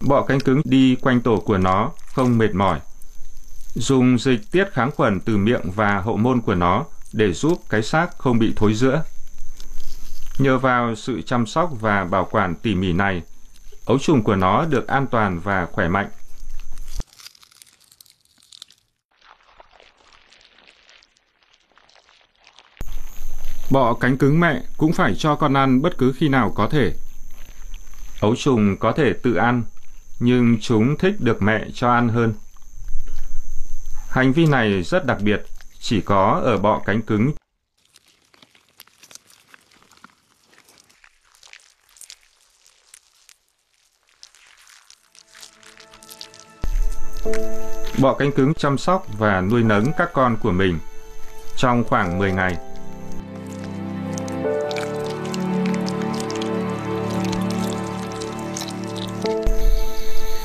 Bọ 0.00 0.22
cánh 0.22 0.40
cứng 0.40 0.60
đi 0.64 0.96
quanh 0.96 1.20
tổ 1.20 1.40
của 1.40 1.58
nó 1.58 1.92
không 2.14 2.38
mệt 2.38 2.54
mỏi. 2.54 2.80
Dùng 3.74 4.18
dịch 4.18 4.40
tiết 4.50 4.64
kháng 4.72 4.90
khuẩn 4.90 5.20
từ 5.20 5.36
miệng 5.36 5.70
và 5.70 6.00
hậu 6.00 6.16
môn 6.16 6.40
của 6.40 6.54
nó 6.54 6.84
để 7.12 7.32
giúp 7.32 7.62
cái 7.68 7.82
xác 7.82 8.18
không 8.18 8.38
bị 8.38 8.52
thối 8.56 8.74
rữa. 8.74 9.04
Nhờ 10.38 10.58
vào 10.58 10.94
sự 10.94 11.22
chăm 11.22 11.46
sóc 11.46 11.70
và 11.80 12.04
bảo 12.04 12.28
quản 12.30 12.54
tỉ 12.54 12.74
mỉ 12.74 12.92
này, 12.92 13.22
ấu 13.84 13.98
trùng 13.98 14.22
của 14.22 14.36
nó 14.36 14.64
được 14.64 14.86
an 14.86 15.06
toàn 15.06 15.40
và 15.40 15.66
khỏe 15.72 15.88
mạnh. 15.88 16.10
Bọ 23.72 23.94
cánh 23.94 24.16
cứng 24.18 24.40
mẹ 24.40 24.62
cũng 24.76 24.92
phải 24.92 25.14
cho 25.14 25.34
con 25.34 25.54
ăn 25.54 25.82
bất 25.82 25.98
cứ 25.98 26.12
khi 26.16 26.28
nào 26.28 26.52
có 26.54 26.68
thể. 26.68 26.94
Ấu 28.20 28.36
trùng 28.36 28.76
có 28.76 28.92
thể 28.92 29.12
tự 29.12 29.34
ăn, 29.34 29.62
nhưng 30.18 30.56
chúng 30.60 30.96
thích 30.98 31.14
được 31.18 31.42
mẹ 31.42 31.64
cho 31.74 31.92
ăn 31.92 32.08
hơn. 32.08 32.34
Hành 34.10 34.32
vi 34.32 34.46
này 34.46 34.82
rất 34.82 35.06
đặc 35.06 35.18
biệt, 35.22 35.42
chỉ 35.80 36.00
có 36.00 36.40
ở 36.44 36.58
bọ 36.58 36.82
cánh 36.86 37.02
cứng. 37.02 37.32
Bọ 47.98 48.14
cánh 48.14 48.32
cứng 48.32 48.54
chăm 48.54 48.78
sóc 48.78 49.06
và 49.18 49.40
nuôi 49.40 49.62
nấng 49.62 49.92
các 49.98 50.10
con 50.12 50.36
của 50.42 50.52
mình 50.52 50.78
trong 51.56 51.84
khoảng 51.84 52.18
10 52.18 52.32
ngày. 52.32 52.71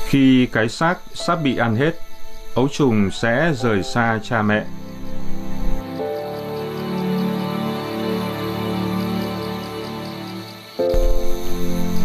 Khi 0.08 0.46
cái 0.52 0.68
xác 0.68 0.98
sắp 1.14 1.38
bị 1.42 1.56
ăn 1.56 1.76
hết, 1.76 1.92
ấu 2.54 2.68
trùng 2.68 3.10
sẽ 3.10 3.52
rời 3.54 3.82
xa 3.82 4.20
cha 4.22 4.42
mẹ. 4.42 4.64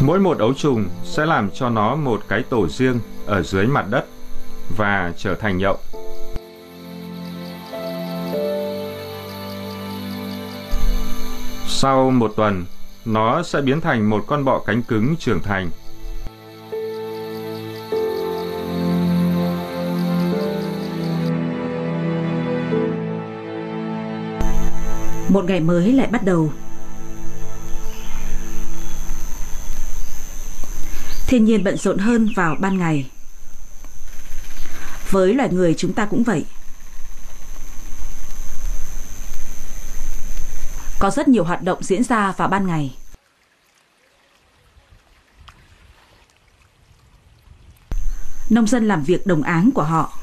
Mỗi 0.02 0.20
một 0.20 0.38
ấu 0.40 0.54
trùng 0.54 0.86
sẽ 1.04 1.26
làm 1.26 1.50
cho 1.54 1.70
nó 1.70 1.96
một 1.96 2.22
cái 2.28 2.44
tổ 2.50 2.68
riêng 2.68 3.00
ở 3.26 3.44
dưới 3.44 3.68
mặt 3.68 3.86
đất 3.90 4.06
và 4.78 5.14
trở 5.18 5.36
thành 5.36 5.58
nhậu. 5.58 5.78
Sau 11.68 12.12
một 12.12 12.34
tuần, 12.36 12.66
nó 13.06 13.44
sẽ 13.44 13.62
biến 13.62 13.82
thành 13.82 14.10
một 14.10 14.24
con 14.28 14.46
bọ 14.46 14.60
cánh 14.60 14.82
cứng 14.84 15.16
trưởng 15.20 15.40
thành. 15.44 15.70
Một 25.30 25.46
ngày 25.46 25.60
mới 25.60 25.94
lại 25.94 26.08
bắt 26.08 26.24
đầu. 26.24 26.54
Thiên 31.28 31.46
nhiên 31.46 31.64
bận 31.64 31.78
rộn 31.78 31.98
hơn 31.98 32.30
vào 32.36 32.56
ban 32.60 32.78
ngày. 32.78 33.10
Với 35.10 35.34
loài 35.34 35.50
người 35.54 35.74
chúng 35.78 35.94
ta 35.94 36.06
cũng 36.06 36.24
vậy. 36.24 36.46
Có 41.00 41.10
rất 41.10 41.28
nhiều 41.28 41.44
hoạt 41.44 41.64
động 41.64 41.84
diễn 41.84 42.04
ra 42.04 42.32
vào 42.32 42.48
ban 42.48 42.68
ngày. 42.68 42.96
Nông 48.50 48.68
dân 48.68 48.88
làm 48.88 49.04
việc 49.04 49.28
đồng 49.28 49.44
áng 49.44 49.70
của 49.76 49.84
họ. 49.84 50.23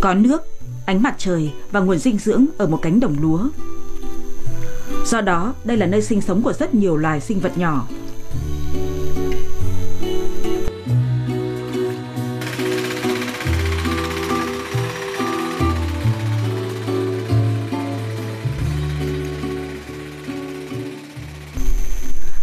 Có 0.00 0.14
nước, 0.14 0.42
ánh 0.86 1.02
mặt 1.02 1.14
trời 1.18 1.52
và 1.70 1.80
nguồn 1.80 1.98
dinh 1.98 2.18
dưỡng 2.18 2.46
ở 2.58 2.66
một 2.66 2.78
cánh 2.82 3.00
đồng 3.00 3.16
lúa. 3.20 3.48
Do 5.06 5.20
đó, 5.20 5.54
đây 5.64 5.76
là 5.76 5.86
nơi 5.86 6.02
sinh 6.02 6.20
sống 6.20 6.42
của 6.42 6.52
rất 6.52 6.74
nhiều 6.74 6.96
loài 6.96 7.20
sinh 7.20 7.40
vật 7.40 7.58
nhỏ. 7.58 7.86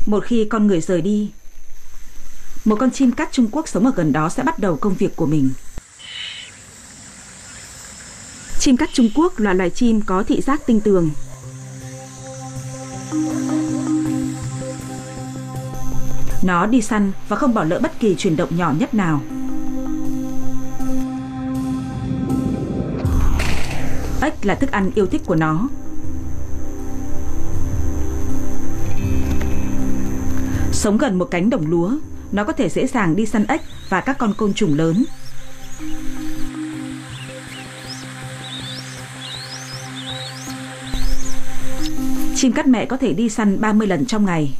Một 0.05 0.23
khi 0.23 0.45
con 0.45 0.67
người 0.67 0.81
rời 0.81 1.01
đi, 1.01 1.31
một 2.65 2.75
con 2.79 2.91
chim 2.91 3.11
cắt 3.11 3.29
Trung 3.31 3.47
Quốc 3.51 3.67
sống 3.67 3.85
ở 3.85 3.91
gần 3.95 4.13
đó 4.13 4.29
sẽ 4.29 4.43
bắt 4.43 4.59
đầu 4.59 4.77
công 4.77 4.93
việc 4.93 5.15
của 5.15 5.25
mình. 5.25 5.49
Chim 8.67 8.77
cắt 8.77 8.89
Trung 8.93 9.09
Quốc 9.15 9.39
là 9.39 9.53
loài 9.53 9.69
chim 9.69 10.01
có 10.01 10.23
thị 10.23 10.41
giác 10.41 10.61
tinh 10.65 10.79
tường. 10.81 11.09
Nó 16.43 16.65
đi 16.65 16.81
săn 16.81 17.11
và 17.27 17.35
không 17.35 17.53
bỏ 17.53 17.63
lỡ 17.63 17.79
bất 17.83 17.99
kỳ 17.99 18.15
chuyển 18.15 18.35
động 18.35 18.57
nhỏ 18.57 18.73
nhất 18.79 18.93
nào. 18.93 19.21
Ếch 24.21 24.45
là 24.45 24.55
thức 24.55 24.71
ăn 24.71 24.91
yêu 24.95 25.05
thích 25.05 25.21
của 25.25 25.35
nó. 25.35 25.69
Sống 30.71 30.97
gần 30.97 31.17
một 31.17 31.27
cánh 31.31 31.49
đồng 31.49 31.67
lúa, 31.67 31.91
nó 32.31 32.43
có 32.43 32.53
thể 32.53 32.69
dễ 32.69 32.87
dàng 32.87 33.15
đi 33.15 33.25
săn 33.25 33.45
ếch 33.47 33.61
và 33.89 34.01
các 34.01 34.17
con 34.17 34.33
côn 34.37 34.53
trùng 34.53 34.73
lớn. 34.77 35.05
Chim 42.37 42.51
cắt 42.51 42.67
mẹ 42.67 42.85
có 42.85 42.97
thể 42.97 43.13
đi 43.13 43.29
săn 43.29 43.61
30 43.61 43.87
lần 43.87 44.05
trong 44.05 44.25
ngày. 44.25 44.57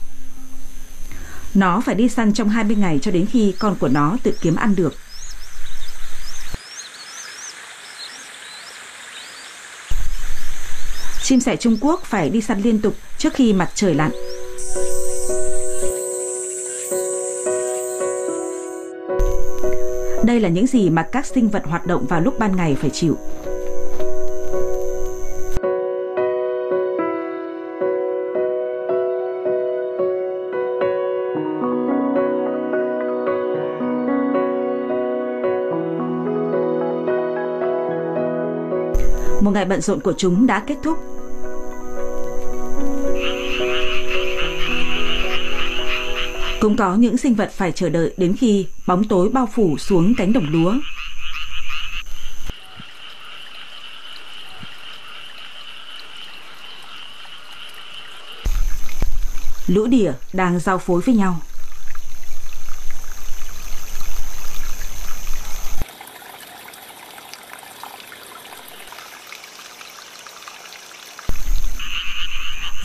Nó 1.54 1.82
phải 1.86 1.96
đi 1.96 2.10
săn 2.10 2.34
trong 2.34 2.50
20 2.50 2.76
ngày 2.76 3.00
cho 3.02 3.12
đến 3.12 3.26
khi 3.26 3.54
con 3.60 3.76
của 3.80 3.88
nó 3.88 4.18
tự 4.24 4.38
kiếm 4.42 4.56
ăn 4.56 4.76
được. 4.76 4.94
Chim 11.24 11.40
sẻ 11.40 11.56
Trung 11.56 11.78
Quốc 11.82 12.04
phải 12.06 12.30
đi 12.30 12.42
săn 12.42 12.62
liên 12.62 12.82
tục 12.82 12.96
trước 13.18 13.34
khi 13.34 13.54
mặt 13.54 13.70
trời 13.76 13.94
lặn. 13.94 14.12
Đây 20.24 20.40
là 20.40 20.50
những 20.50 20.68
gì 20.68 20.90
mà 20.90 21.06
các 21.12 21.26
sinh 21.26 21.50
vật 21.50 21.64
hoạt 21.66 21.86
động 21.86 22.08
vào 22.08 22.22
lúc 22.22 22.40
ban 22.40 22.56
ngày 22.56 22.76
phải 22.82 22.90
chịu. 22.90 23.18
Ngày 39.58 39.66
bận 39.66 39.82
rộn 39.82 40.00
của 40.00 40.14
chúng 40.18 40.48
đã 40.48 40.60
kết 40.60 40.76
thúc. 40.84 40.98
Cũng 46.62 46.78
có 46.78 46.96
những 46.96 47.18
sinh 47.18 47.36
vật 47.36 47.52
phải 47.52 47.72
chờ 47.72 47.90
đợi 47.90 48.14
đến 48.18 48.36
khi 48.40 48.68
bóng 48.88 49.04
tối 49.04 49.30
bao 49.30 49.50
phủ 49.56 49.78
xuống 49.78 50.14
cánh 50.18 50.34
đồng 50.34 50.46
lúa. 50.50 50.74
Lũ 59.68 59.88
đỉa 59.88 60.12
đang 60.34 60.60
giao 60.60 60.78
phối 60.78 61.02
với 61.02 61.16
nhau. 61.16 61.42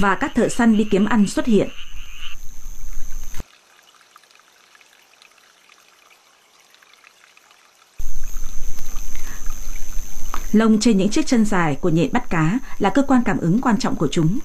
Và 0.03 0.15
các 0.15 0.33
thợ 0.35 0.49
săn 0.49 0.77
đi 0.77 0.89
kiếm 0.91 1.05
ăn 1.05 1.27
xuất 1.27 1.47
hiện. 1.47 1.69
Lông 10.53 10.81
trên 10.81 10.99
những 10.99 11.11
chiếc 11.11 11.27
chân 11.27 11.45
dài 11.45 11.79
của 11.81 11.89
nhện 11.89 12.13
bắt 12.13 12.31
cá 12.31 12.59
là 12.79 12.91
cơ 12.91 13.03
quan 13.03 13.23
cảm 13.25 13.39
ứng 13.39 13.61
quan 13.61 13.79
trọng 13.79 13.97
của 13.97 14.09
chúng. 14.11 14.39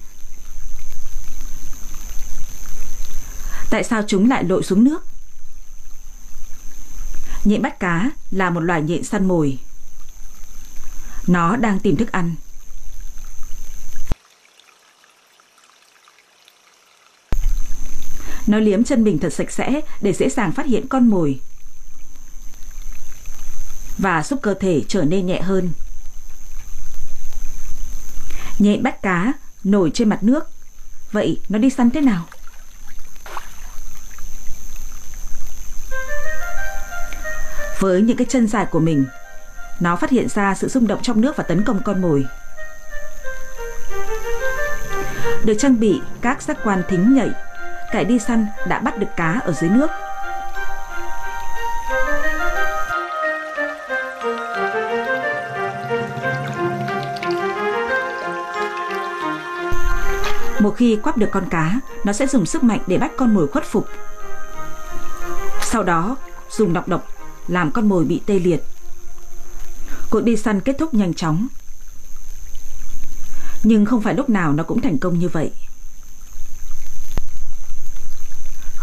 Tại 3.70 3.84
sao 3.84 4.04
chúng 4.08 4.30
lại 4.30 4.44
lội 4.44 4.64
xuống 4.64 4.84
nước? 4.84 5.06
Nhện 7.44 7.62
bắt 7.62 7.80
cá 7.80 8.10
là 8.32 8.50
một 8.50 8.60
loài 8.60 8.82
nhện 8.82 9.04
săn 9.04 9.28
mồi. 9.28 9.60
Nó 11.28 11.56
đang 11.56 11.80
tìm 11.80 11.96
thức 11.96 12.12
ăn. 12.12 12.36
Nó 18.48 18.60
liếm 18.60 18.84
chân 18.84 19.04
mình 19.04 19.20
thật 19.20 19.34
sạch 19.34 19.52
sẽ 19.52 19.82
để 20.02 20.14
dễ 20.14 20.30
dàng 20.30 20.52
phát 20.52 20.66
hiện 20.66 20.88
con 20.88 21.10
mồi 21.10 21.40
và 23.98 24.24
giúp 24.24 24.40
cơ 24.42 24.54
thể 24.54 24.82
trở 24.88 25.04
nên 25.04 25.26
nhẹ 25.26 25.42
hơn. 25.42 25.70
Nhện 28.60 28.84
bắt 28.84 29.02
cá 29.02 29.34
nổi 29.64 29.92
trên 29.94 30.10
mặt 30.10 30.24
nước. 30.24 30.46
Vậy 31.12 31.40
nó 31.50 31.60
đi 31.60 31.70
săn 31.70 31.92
thế 31.92 32.02
nào? 32.02 32.26
Với 37.80 38.02
những 38.02 38.18
cái 38.18 38.28
chân 38.30 38.48
dài 38.48 38.66
của 38.72 38.80
mình, 38.80 39.06
nó 39.80 39.96
phát 39.96 40.10
hiện 40.10 40.30
ra 40.30 40.56
sự 40.56 40.68
rung 40.68 40.88
động 40.88 41.02
trong 41.02 41.22
nước 41.22 41.36
và 41.36 41.44
tấn 41.44 41.64
công 41.64 41.84
con 41.84 42.02
mồi. 42.02 42.26
Được 45.46 45.56
trang 45.60 45.80
bị 45.80 46.02
các 46.22 46.42
giác 46.42 46.58
quan 46.64 46.84
thính 46.90 47.16
nhạy, 47.16 47.30
kẻ 47.98 48.04
đi 48.04 48.20
săn 48.20 48.48
đã 48.68 48.80
bắt 48.80 48.98
được 48.98 49.08
cá 49.16 49.42
ở 49.44 49.52
dưới 49.52 49.70
nước. 49.70 49.88
Một 60.60 60.74
khi 60.78 60.96
quắp 61.04 61.18
được 61.18 61.30
con 61.32 61.50
cá, 61.50 61.80
nó 62.04 62.14
sẽ 62.14 62.28
dùng 62.28 62.46
sức 62.46 62.64
mạnh 62.64 62.80
để 62.88 62.98
bắt 62.98 63.12
con 63.18 63.34
mồi 63.34 63.48
khuất 63.48 63.66
phục. 63.66 63.88
Sau 65.62 65.84
đó, 65.84 66.18
dùng 66.50 66.74
nọc 66.74 66.88
độc 66.88 67.08
làm 67.48 67.72
con 67.72 67.90
mồi 67.90 68.06
bị 68.06 68.22
tê 68.26 68.40
liệt. 68.40 68.64
Cuộc 70.10 70.22
đi 70.22 70.38
săn 70.38 70.62
kết 70.62 70.76
thúc 70.80 70.94
nhanh 70.94 71.14
chóng. 71.14 71.48
Nhưng 73.64 73.86
không 73.86 74.02
phải 74.02 74.14
lúc 74.14 74.30
nào 74.30 74.54
nó 74.54 74.64
cũng 74.64 74.82
thành 74.82 74.98
công 74.98 75.20
như 75.20 75.30
vậy. 75.30 75.52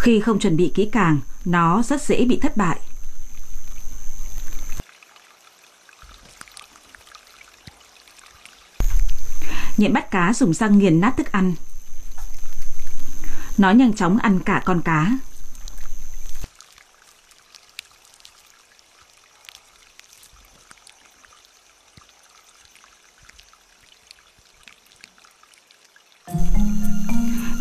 Khi 0.04 0.20
không 0.20 0.38
chuẩn 0.38 0.56
bị 0.56 0.72
kỹ 0.74 0.88
càng, 0.92 1.20
nó 1.44 1.82
rất 1.82 2.02
dễ 2.02 2.24
bị 2.24 2.38
thất 2.42 2.56
bại. 2.56 2.80
Nhện 9.76 9.92
bắt 9.92 10.10
cá 10.10 10.32
dùng 10.32 10.54
răng 10.54 10.78
nghiền 10.78 11.00
nát 11.00 11.14
thức 11.16 11.32
ăn. 11.32 11.54
Nó 13.58 13.70
nhanh 13.70 13.92
chóng 13.92 14.18
ăn 14.18 14.40
cả 14.40 14.62
con 14.64 14.82
cá. 14.82 15.10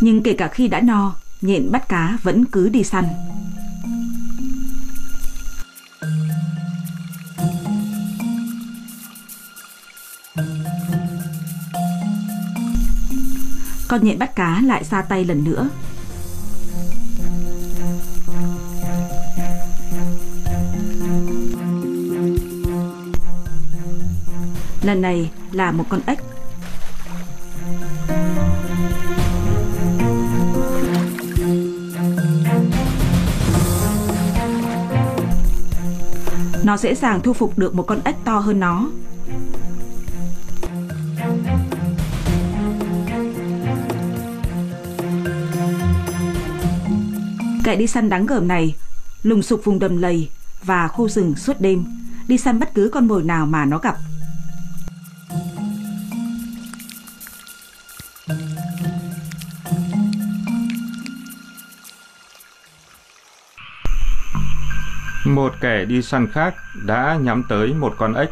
Nhưng 0.02 0.24
kể 0.24 0.36
cả 0.38 0.48
khi 0.48 0.68
đã 0.68 0.82
no, 0.82 1.16
nhện 1.44 1.72
bắt 1.72 1.90
cá 1.90 2.18
vẫn 2.24 2.46
cứ 2.46 2.70
đi 2.70 2.84
săn. 2.84 3.06
Con 13.88 14.04
nhện 14.04 14.20
bắt 14.20 14.36
cá 14.36 14.62
lại 14.62 14.84
ra 14.84 15.02
tay 15.02 15.26
lần 15.26 15.44
nữa. 15.44 15.70
Lần 24.82 25.02
này 25.02 25.32
là 25.52 25.72
một 25.72 25.86
con 25.90 26.02
ếch. 26.06 26.33
Nó 36.74 36.78
dễ 36.78 36.96
dàng 36.96 37.22
thu 37.22 37.34
phục 37.34 37.58
được 37.58 37.76
một 37.76 37.84
con 37.84 38.02
ếch 38.04 38.16
to 38.26 38.40
hơn 38.40 38.60
nó. 38.60 38.90
Kẻ 47.64 47.76
đi 47.76 47.88
săn 47.88 48.10
đáng 48.10 48.26
gờm 48.26 48.48
này 48.48 48.76
lùng 49.24 49.42
sục 49.42 49.62
vùng 49.64 49.80
đầm 49.80 49.98
lầy 49.98 50.30
và 50.64 50.88
khu 50.88 51.10
rừng 51.10 51.36
suốt 51.36 51.54
đêm, 51.60 51.86
đi 52.28 52.38
săn 52.38 52.60
bất 52.60 52.74
cứ 52.74 52.90
con 52.94 53.08
mồi 53.08 53.24
nào 53.24 53.46
mà 53.46 53.66
nó 53.66 53.78
gặp. 53.78 53.96
Một 65.26 65.54
kẻ 65.62 65.86
đi 65.86 66.02
săn 66.02 66.28
khác 66.32 66.56
đã 66.86 67.18
nhắm 67.22 67.44
tới 67.44 67.74
một 67.74 67.96
con 67.98 68.14
ếch. 68.14 68.30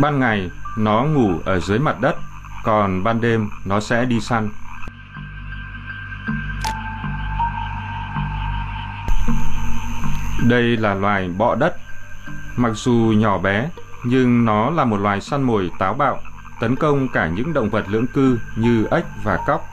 Ban 0.00 0.20
ngày, 0.20 0.50
nó 0.76 1.04
ngủ 1.04 1.40
ở 1.44 1.60
dưới 1.60 1.78
mặt 1.78 2.00
đất, 2.00 2.16
còn 2.64 3.04
ban 3.04 3.20
đêm 3.20 3.48
nó 3.64 3.80
sẽ 3.80 4.04
đi 4.04 4.20
săn. 4.20 4.48
Đây 10.48 10.76
là 10.76 10.94
loài 10.94 11.28
bọ 11.28 11.54
đất. 11.54 11.76
Mặc 12.56 12.70
dù 12.74 13.14
nhỏ 13.16 13.38
bé, 13.38 13.70
nhưng 14.04 14.44
nó 14.44 14.70
là 14.70 14.84
một 14.84 14.96
loài 14.96 15.20
săn 15.20 15.42
mồi 15.42 15.70
táo 15.78 15.94
bạo, 15.94 16.20
tấn 16.64 16.76
công 16.76 17.08
cả 17.08 17.28
những 17.28 17.52
động 17.52 17.70
vật 17.70 17.84
lưỡng 17.88 18.06
cư 18.06 18.38
như 18.56 18.86
ếch 18.90 19.04
và 19.22 19.38
cóc. 19.46 19.68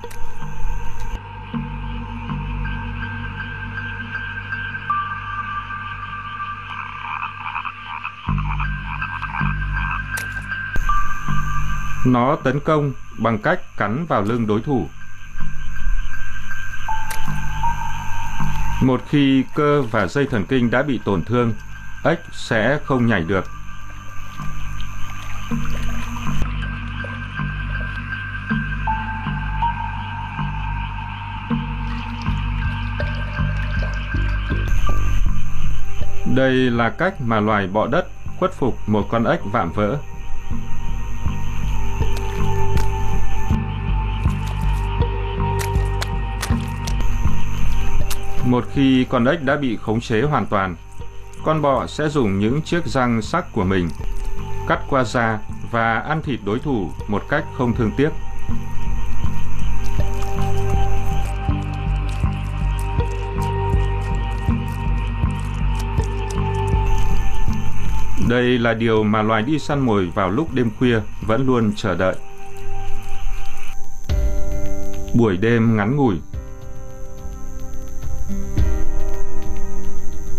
Nó 12.05 12.35
tấn 12.43 12.59
công 12.59 12.93
bằng 13.17 13.37
cách 13.39 13.59
cắn 13.77 14.05
vào 14.05 14.21
lưng 14.21 14.47
đối 14.47 14.61
thủ. 14.61 14.89
Một 18.83 19.01
khi 19.09 19.43
cơ 19.55 19.81
và 19.81 20.07
dây 20.07 20.27
thần 20.31 20.45
kinh 20.45 20.71
đã 20.71 20.83
bị 20.83 20.99
tổn 21.05 21.23
thương, 21.25 21.53
ếch 22.03 22.19
sẽ 22.31 22.79
không 22.85 23.07
nhảy 23.07 23.21
được. 23.21 23.60
Đây 36.35 36.53
là 36.53 36.89
cách 36.89 37.21
mà 37.21 37.39
loài 37.39 37.67
bọ 37.67 37.87
đất 37.87 38.07
khuất 38.39 38.53
phục 38.53 38.75
một 38.87 39.05
con 39.09 39.23
ếch 39.23 39.39
vạm 39.51 39.71
vỡ. 39.71 39.97
Một 48.45 48.63
khi 48.73 49.05
con 49.09 49.25
ếch 49.25 49.43
đã 49.43 49.57
bị 49.57 49.77
khống 49.77 50.01
chế 50.01 50.21
hoàn 50.21 50.45
toàn, 50.45 50.75
con 51.43 51.61
bọ 51.61 51.87
sẽ 51.87 52.09
dùng 52.09 52.39
những 52.39 52.61
chiếc 52.61 52.85
răng 52.85 53.21
sắc 53.21 53.45
của 53.53 53.63
mình 53.63 53.89
cắt 54.67 54.79
qua 54.89 55.03
da 55.03 55.39
và 55.71 55.99
ăn 55.99 56.21
thịt 56.21 56.39
đối 56.45 56.59
thủ 56.59 56.91
một 57.07 57.23
cách 57.29 57.45
không 57.57 57.73
thương 57.73 57.91
tiếc. 57.97 58.09
Đây 68.31 68.59
là 68.59 68.73
điều 68.73 69.03
mà 69.03 69.21
loài 69.21 69.43
đi 69.43 69.59
săn 69.59 69.79
mồi 69.79 70.11
vào 70.15 70.29
lúc 70.29 70.53
đêm 70.53 70.71
khuya 70.79 70.99
vẫn 71.27 71.45
luôn 71.45 71.73
chờ 71.75 71.95
đợi. 71.95 72.15
Buổi 75.15 75.37
đêm 75.37 75.77
ngắn 75.77 75.95
ngủi 75.95 76.15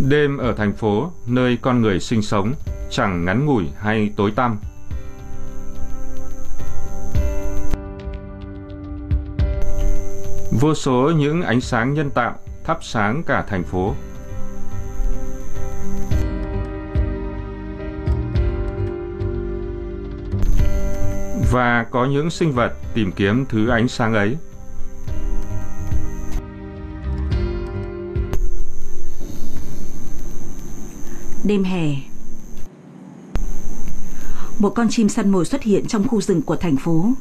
Đêm 0.09 0.39
ở 0.39 0.53
thành 0.53 0.73
phố, 0.73 1.13
nơi 1.27 1.59
con 1.63 1.83
người 1.83 2.01
sinh 2.01 2.23
sống, 2.23 2.53
chẳng 2.91 3.25
ngắn 3.25 3.47
ngủi 3.47 3.65
hay 3.79 4.13
tối 4.17 4.33
tăm. 4.37 4.59
Vô 10.61 10.75
số 10.75 11.13
những 11.17 11.43
ánh 11.43 11.61
sáng 11.61 11.95
nhân 11.95 12.11
tạo 12.11 12.39
thắp 12.65 12.79
sáng 12.83 13.23
cả 13.27 13.45
thành 13.49 13.65
phố. 13.65 13.95
Và 21.53 21.87
có 21.91 22.07
những 22.07 22.31
sinh 22.31 22.53
vật 22.53 22.73
tìm 22.95 23.13
kiếm 23.13 23.45
thứ 23.49 23.69
ánh 23.69 23.89
sáng 23.89 24.15
ấy. 24.15 24.37
Đêm 31.45 31.65
hè, 31.65 31.95
Một 34.59 34.71
con 34.71 34.89
chim 34.91 35.09
săn 35.09 35.31
mồi 35.31 35.45
xuất 35.45 35.63
hiện 35.63 35.87
trong 35.87 36.09
khu 36.09 36.21
rừng 36.21 36.43
của 36.43 36.57
thành 36.57 36.77
phố 36.77 37.13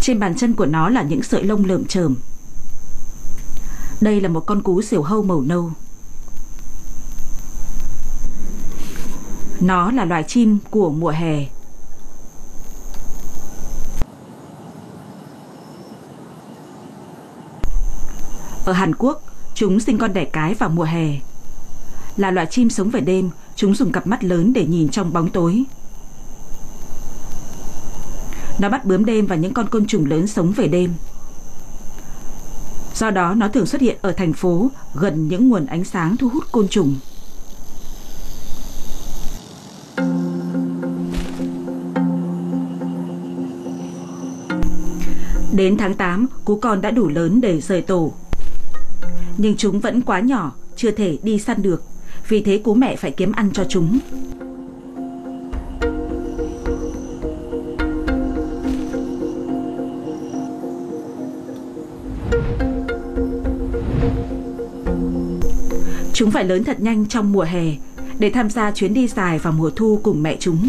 Trên 0.00 0.18
bàn 0.18 0.34
chân 0.34 0.54
của 0.54 0.66
nó 0.66 0.88
là 0.88 1.02
những 1.02 1.22
sợi 1.22 1.44
lông 1.44 1.64
lợm 1.64 1.84
chởm 1.84 2.16
đây 4.00 4.20
là 4.20 4.28
một 4.28 4.46
con 4.46 4.62
cú 4.62 4.82
diều 4.82 5.02
hâu 5.02 5.22
màu 5.22 5.40
nâu 5.40 5.70
Nó 9.60 9.90
là 9.90 10.04
loài 10.04 10.24
chim 10.28 10.58
của 10.70 10.90
mùa 10.90 11.10
hè 11.10 11.46
Ở 18.66 18.72
Hàn 18.72 18.94
Quốc, 18.94 19.22
chúng 19.54 19.80
sinh 19.80 19.98
con 19.98 20.12
đẻ 20.12 20.24
cái 20.24 20.54
vào 20.54 20.68
mùa 20.68 20.84
hè. 20.84 21.20
Là 22.16 22.30
loại 22.30 22.46
chim 22.50 22.70
sống 22.70 22.90
về 22.90 23.00
đêm, 23.00 23.30
chúng 23.56 23.74
dùng 23.74 23.92
cặp 23.92 24.06
mắt 24.06 24.24
lớn 24.24 24.52
để 24.52 24.66
nhìn 24.66 24.88
trong 24.88 25.12
bóng 25.12 25.30
tối. 25.30 25.64
Nó 28.58 28.68
bắt 28.68 28.84
bướm 28.84 29.04
đêm 29.04 29.26
và 29.26 29.36
những 29.36 29.54
con 29.54 29.68
côn 29.68 29.86
trùng 29.86 30.06
lớn 30.06 30.26
sống 30.26 30.52
về 30.52 30.68
đêm. 30.68 30.94
Do 32.96 33.10
đó 33.10 33.34
nó 33.34 33.48
thường 33.48 33.66
xuất 33.66 33.80
hiện 33.80 33.96
ở 34.02 34.12
thành 34.12 34.32
phố 34.32 34.70
gần 34.94 35.28
những 35.28 35.48
nguồn 35.48 35.66
ánh 35.66 35.84
sáng 35.84 36.16
thu 36.16 36.28
hút 36.28 36.44
côn 36.52 36.68
trùng. 36.68 36.96
Đến 45.52 45.76
tháng 45.76 45.94
8, 45.94 46.26
cú 46.44 46.56
con 46.56 46.80
đã 46.80 46.90
đủ 46.90 47.08
lớn 47.08 47.40
để 47.40 47.60
rời 47.60 47.82
tổ 47.82 48.12
nhưng 49.36 49.56
chúng 49.56 49.80
vẫn 49.80 50.02
quá 50.02 50.20
nhỏ, 50.20 50.52
chưa 50.76 50.90
thể 50.90 51.18
đi 51.22 51.38
săn 51.38 51.62
được. 51.62 51.82
Vì 52.28 52.42
thế 52.42 52.58
cú 52.58 52.74
mẹ 52.74 52.96
phải 52.96 53.10
kiếm 53.10 53.32
ăn 53.32 53.50
cho 53.52 53.64
chúng. 53.68 53.98
Chúng 66.16 66.30
phải 66.30 66.44
lớn 66.44 66.64
thật 66.64 66.80
nhanh 66.80 67.06
trong 67.06 67.32
mùa 67.32 67.42
hè 67.42 67.64
để 68.18 68.30
tham 68.30 68.50
gia 68.50 68.70
chuyến 68.70 68.94
đi 68.94 69.08
dài 69.08 69.38
vào 69.38 69.52
mùa 69.52 69.70
thu 69.70 70.00
cùng 70.02 70.22
mẹ 70.22 70.36
chúng. 70.40 70.68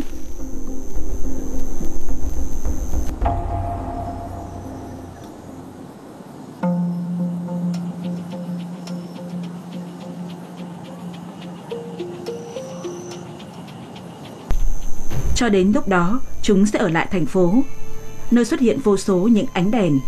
Cho 15.35 15.49
đến 15.49 15.71
lúc 15.75 15.87
đó, 15.87 16.21
chúng 16.41 16.65
sẽ 16.65 16.79
ở 16.79 16.89
lại 16.89 17.07
thành 17.11 17.25
phố, 17.25 17.53
nơi 18.31 18.45
xuất 18.45 18.59
hiện 18.59 18.79
vô 18.83 18.97
số 18.97 19.17
những 19.17 19.47
ánh 19.53 19.71
đèn. 19.71 19.99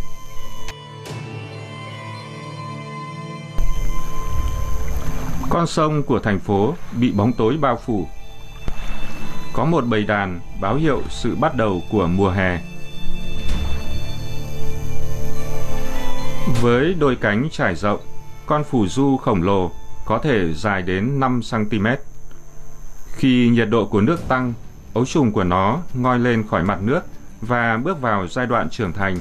Con 5.59 5.67
sông 5.67 6.03
của 6.03 6.19
thành 6.19 6.39
phố 6.39 6.75
bị 6.99 7.11
bóng 7.11 7.33
tối 7.33 7.57
bao 7.57 7.79
phủ, 7.85 8.07
có 9.53 9.65
một 9.65 9.85
bầy 9.87 10.03
đàn 10.03 10.39
báo 10.61 10.75
hiệu 10.75 11.01
sự 11.09 11.35
bắt 11.35 11.55
đầu 11.55 11.81
của 11.91 12.07
mùa 12.07 12.29
hè. 12.29 12.59
Với 16.61 16.93
đôi 16.99 17.15
cánh 17.15 17.47
trải 17.51 17.75
rộng, 17.75 17.99
con 18.45 18.63
phù 18.63 18.87
du 18.87 19.17
khổng 19.17 19.43
lồ 19.43 19.71
có 20.05 20.19
thể 20.19 20.53
dài 20.53 20.81
đến 20.81 21.19
5 21.19 21.41
cm. 21.51 21.87
Khi 23.15 23.49
nhiệt 23.49 23.69
độ 23.69 23.85
của 23.85 24.01
nước 24.01 24.27
tăng, 24.27 24.53
ấu 24.93 25.05
trùng 25.05 25.31
của 25.31 25.43
nó 25.43 25.79
ngoi 25.93 26.19
lên 26.19 26.47
khỏi 26.47 26.63
mặt 26.63 26.81
nước 26.81 27.01
và 27.41 27.77
bước 27.77 28.01
vào 28.01 28.27
giai 28.27 28.45
đoạn 28.45 28.69
trưởng 28.69 28.93
thành. 28.93 29.17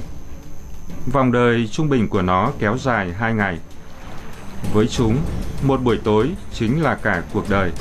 Vòng 1.11 1.31
đời 1.31 1.69
trung 1.71 1.89
bình 1.89 2.07
của 2.07 2.21
nó 2.21 2.51
kéo 2.59 2.77
dài 2.77 3.13
2 3.13 3.33
ngày. 3.33 3.59
Với 4.73 4.87
chúng, 4.87 5.17
một 5.63 5.81
buổi 5.83 5.99
tối 6.03 6.29
chính 6.53 6.81
là 6.81 6.95
cả 6.95 7.23
cuộc 7.33 7.49
đời. 7.49 7.71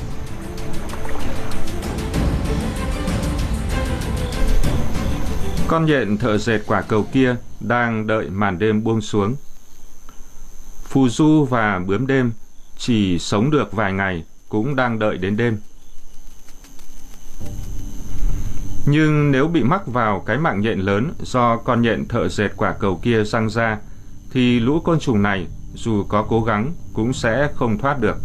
Con 5.68 5.86
nhện 5.86 6.18
thợ 6.18 6.38
dệt 6.38 6.60
quả 6.66 6.82
cầu 6.82 7.06
kia 7.12 7.36
đang 7.60 8.06
đợi 8.06 8.30
màn 8.30 8.58
đêm 8.58 8.84
buông 8.84 9.00
xuống. 9.00 9.36
Phù 10.84 11.08
du 11.08 11.44
và 11.44 11.80
bướm 11.86 12.06
đêm 12.06 12.32
chỉ 12.78 13.18
sống 13.18 13.50
được 13.50 13.72
vài 13.72 13.92
ngày 13.92 14.24
cũng 14.48 14.76
đang 14.76 14.98
đợi 14.98 15.18
đến 15.18 15.36
đêm. 15.36 15.58
Nhưng 18.86 19.32
nếu 19.32 19.48
bị 19.48 19.62
mắc 19.62 19.86
vào 19.86 20.22
cái 20.26 20.38
mạng 20.38 20.60
nhện 20.60 20.78
lớn 20.78 21.12
do 21.22 21.56
con 21.56 21.82
nhện 21.82 22.08
thợ 22.08 22.28
dệt 22.28 22.48
quả 22.56 22.72
cầu 22.72 23.00
kia 23.02 23.24
răng 23.24 23.50
ra, 23.50 23.78
thì 24.32 24.60
lũ 24.60 24.80
côn 24.80 25.00
trùng 25.00 25.22
này 25.22 25.46
dù 25.74 26.04
có 26.08 26.26
cố 26.28 26.42
gắng, 26.42 26.72
cũng 26.92 27.12
sẽ 27.12 27.48
không 27.54 27.78
thoát 27.78 28.00
được. 28.00 28.16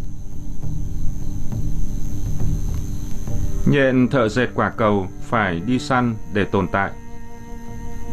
Nhện 3.66 4.08
thợ 4.08 4.30
dệt 4.30 4.48
quả 4.56 4.70
cầu 4.70 5.08
phải 5.22 5.60
đi 5.60 5.80
săn 5.80 6.16
để 6.34 6.44
tồn 6.46 6.68
tại. 6.68 6.92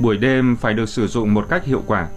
Buổi 0.00 0.16
đêm 0.16 0.56
phải 0.56 0.74
được 0.74 0.88
sử 0.88 1.06
dụng 1.06 1.34
một 1.34 1.46
cách 1.48 1.64
hiệu 1.64 1.82
quả. 1.86 2.08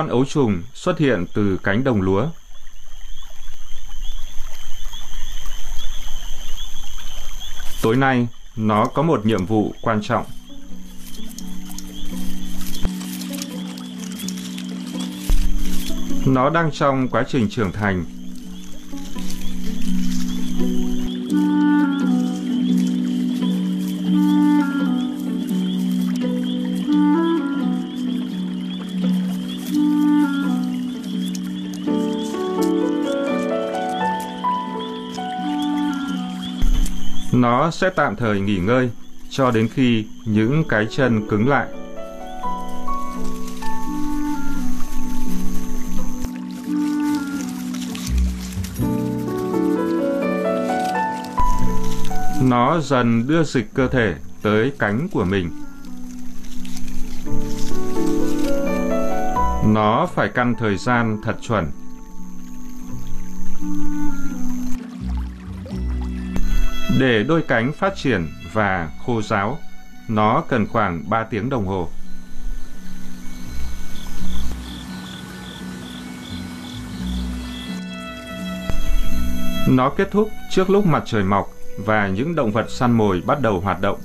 Con 0.00 0.08
ấu 0.08 0.24
trùng 0.24 0.62
xuất 0.74 0.98
hiện 0.98 1.24
từ 1.34 1.58
cánh 1.62 1.84
đồng 1.84 2.02
lúa. 2.02 2.26
Tối 7.82 7.96
nay, 7.96 8.28
nó 8.56 8.84
có 8.84 9.02
một 9.02 9.26
nhiệm 9.26 9.46
vụ 9.46 9.74
quan 9.82 10.00
trọng. 10.02 10.24
Nó 16.26 16.50
đang 16.50 16.70
trong 16.72 17.08
quá 17.08 17.24
trình 17.28 17.48
trưởng 17.50 17.72
thành 17.72 18.04
Nó 37.32 37.70
sẽ 37.70 37.90
tạm 37.90 38.16
thời 38.16 38.40
nghỉ 38.40 38.58
ngơi, 38.58 38.90
cho 39.30 39.50
đến 39.50 39.68
khi 39.74 40.06
những 40.24 40.64
cái 40.68 40.86
chân 40.90 41.28
cứng 41.28 41.48
lại. 41.48 41.66
Nó 52.42 52.80
dần 52.80 53.26
đưa 53.26 53.44
dịch 53.44 53.74
cơ 53.74 53.88
thể 53.88 54.14
tới 54.42 54.72
cánh 54.78 55.08
của 55.12 55.24
mình. 55.24 55.50
Nó 59.66 60.08
phải 60.14 60.28
căn 60.34 60.54
thời 60.58 60.76
gian 60.76 61.18
thật 61.24 61.36
chuẩn 61.40 61.70
Để 67.00 67.22
đôi 67.22 67.42
cánh 67.42 67.72
phát 67.72 67.96
triển 67.96 68.28
và 68.52 68.90
khô 69.06 69.22
ráo, 69.22 69.58
nó 70.08 70.44
cần 70.48 70.66
khoảng 70.66 71.10
3 71.10 71.24
tiếng 71.24 71.50
đồng 71.50 71.66
hồ. 71.66 71.88
Nó 79.68 79.90
kết 79.96 80.10
thúc 80.10 80.30
trước 80.50 80.70
lúc 80.70 80.86
mặt 80.86 81.02
trời 81.06 81.24
mọc 81.24 81.46
và 81.78 82.08
những 82.08 82.34
động 82.34 82.50
vật 82.50 82.66
săn 82.70 82.92
mồi 82.92 83.22
bắt 83.26 83.40
đầu 83.40 83.60
hoạt 83.60 83.80
động. 83.80 84.00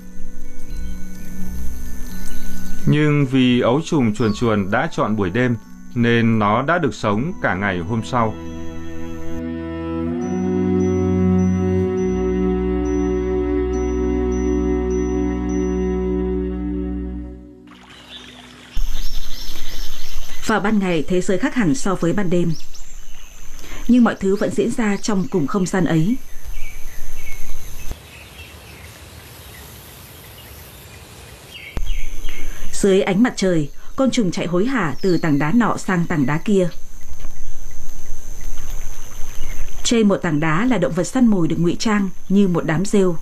Nhưng 2.88 3.26
vì 3.26 3.60
ấu 3.60 3.82
trùng 3.86 4.14
chuồn 4.14 4.32
chuồn 4.34 4.72
đã 4.72 4.88
chọn 4.92 5.16
buổi 5.16 5.30
đêm 5.30 5.56
nên 5.96 6.40
nó 6.40 6.62
đã 6.62 6.78
được 6.78 6.94
sống 6.94 7.34
cả 7.42 7.56
ngày 7.56 7.80
hôm 7.80 8.02
sau. 8.04 8.34
Vào 20.56 20.62
ban 20.62 20.80
ngày 20.80 21.04
thế 21.08 21.22
giới 21.22 21.38
khác 21.38 21.56
hẳn 21.56 21.76
so 21.76 21.96
với 21.96 22.14
ban 22.14 22.30
đêm. 22.30 22.54
Nhưng 23.88 24.04
mọi 24.04 24.16
thứ 24.20 24.36
vẫn 24.36 24.52
diễn 24.52 24.72
ra 24.72 24.98
trong 24.98 25.28
cùng 25.28 25.48
không 25.48 25.66
gian 25.66 25.86
ấy. 25.86 26.16
Dưới 32.74 33.02
ánh 33.02 33.24
mặt 33.24 33.34
trời 33.36 33.70
Côn 33.96 34.12
trùng 34.12 34.32
chạy 34.32 34.46
hối 34.46 34.66
hả 34.66 34.96
từ 35.02 35.18
tảng 35.18 35.40
đá 35.40 35.52
nọ 35.52 35.78
sang 35.78 36.06
tảng 36.08 36.26
đá 36.26 36.38
kia. 36.38 36.70
Trên 39.84 40.08
một 40.08 40.18
tảng 40.18 40.40
đá 40.40 40.66
là 40.66 40.78
động 40.78 40.94
vật 40.94 41.04
săn 41.04 41.28
mồi 41.28 41.48
được 41.48 41.60
ngụy 41.60 41.76
trang 41.80 42.10
như 42.30 42.48
một 42.48 42.66
đám 42.66 42.86
rêu. 42.86 43.18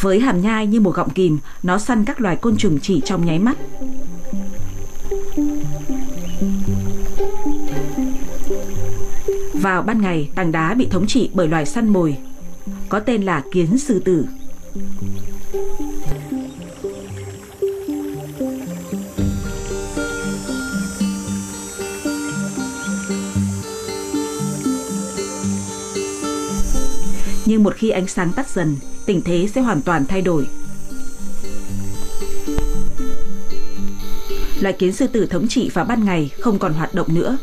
Với 0.00 0.20
hàm 0.20 0.40
nhai 0.40 0.66
như 0.66 0.80
một 0.80 0.94
gọng 0.94 1.10
kìm, 1.10 1.38
nó 1.62 1.78
săn 1.78 2.04
các 2.04 2.20
loài 2.20 2.36
côn 2.36 2.56
trùng 2.56 2.78
chỉ 2.82 3.02
trong 3.04 3.26
nháy 3.26 3.38
mắt. 3.38 3.56
Vào 9.68 9.82
ban 9.82 10.00
ngày, 10.00 10.30
tảng 10.34 10.52
đá 10.52 10.74
bị 10.74 10.86
thống 10.90 11.06
trị 11.06 11.30
bởi 11.32 11.48
loài 11.48 11.66
săn 11.66 11.88
mồi, 11.88 12.16
có 12.88 13.00
tên 13.00 13.22
là 13.22 13.42
kiến 13.52 13.78
sư 13.78 14.02
tử. 14.04 14.26
Nhưng 27.46 27.62
một 27.62 27.74
khi 27.76 27.90
ánh 27.90 28.06
sáng 28.06 28.32
tắt 28.32 28.48
dần, 28.48 28.76
tình 29.06 29.22
thế 29.22 29.48
sẽ 29.54 29.60
hoàn 29.60 29.82
toàn 29.82 30.04
thay 30.06 30.22
đổi. 30.22 30.48
Loài 34.60 34.74
kiến 34.78 34.92
sư 34.92 35.06
tử 35.06 35.26
thống 35.26 35.48
trị 35.48 35.70
vào 35.74 35.84
ban 35.84 36.04
ngày 36.04 36.30
không 36.40 36.58
còn 36.58 36.72
hoạt 36.72 36.94
động 36.94 37.14
nữa. 37.14 37.38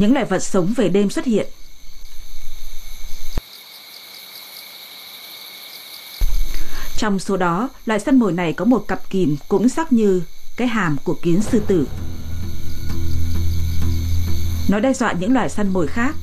Những 0.00 0.12
loài 0.12 0.24
vật 0.24 0.42
sống 0.42 0.72
về 0.76 0.88
đêm 0.88 1.10
xuất 1.10 1.24
hiện. 1.24 1.46
Trong 6.96 7.18
số 7.18 7.36
đó, 7.36 7.68
loài 7.86 8.00
săn 8.00 8.18
mồi 8.18 8.32
này 8.32 8.52
có 8.52 8.64
một 8.64 8.84
cặp 8.88 9.10
kìm 9.10 9.36
cũng 9.48 9.68
sắc 9.68 9.92
như 9.92 10.22
cái 10.56 10.68
hàm 10.68 10.96
của 11.04 11.14
kiến 11.22 11.42
sư 11.42 11.62
tử. 11.66 11.88
Nó 14.68 14.80
đe 14.80 14.92
dọa 14.92 15.12
những 15.12 15.34
loài 15.34 15.48
săn 15.48 15.68
mồi 15.72 15.86
khác. 15.86 16.14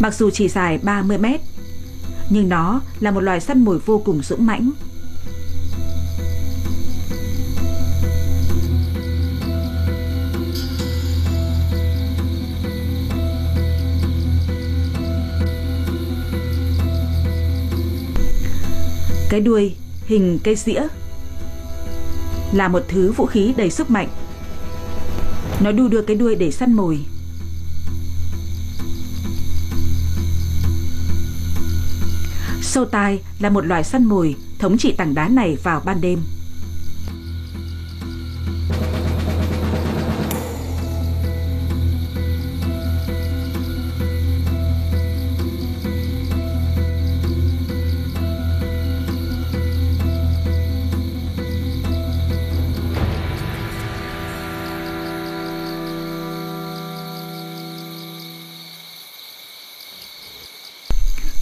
Mặc 0.00 0.14
dù 0.14 0.30
chỉ 0.30 0.48
dài 0.48 0.78
30 0.82 1.18
mét, 1.18 1.40
nhưng 2.30 2.48
nó 2.48 2.80
là 3.00 3.10
một 3.10 3.20
loài 3.20 3.40
săn 3.40 3.64
mồi 3.64 3.78
vô 3.78 4.02
cùng 4.04 4.22
dũng 4.22 4.46
mãnh. 4.46 4.70
Cái 19.30 19.40
đuôi 19.40 19.74
hình 20.06 20.38
cây 20.44 20.56
dĩa 20.56 20.82
là 22.52 22.68
một 22.68 22.82
thứ 22.88 23.12
vũ 23.12 23.26
khí 23.26 23.54
đầy 23.56 23.70
sức 23.70 23.90
mạnh. 23.90 24.08
Nó 25.60 25.72
đu 25.72 25.88
đưa 25.88 26.02
cái 26.02 26.16
đuôi 26.16 26.34
để 26.34 26.50
săn 26.50 26.72
mồi. 26.72 26.98
Sâu 32.78 32.84
tai 32.84 33.20
là 33.38 33.50
một 33.50 33.66
loài 33.66 33.84
săn 33.84 34.04
mồi 34.04 34.36
thống 34.58 34.78
trị 34.78 34.92
tảng 34.92 35.14
đá 35.14 35.28
này 35.28 35.56
vào 35.62 35.82
ban 35.84 36.00
đêm. 36.00 36.18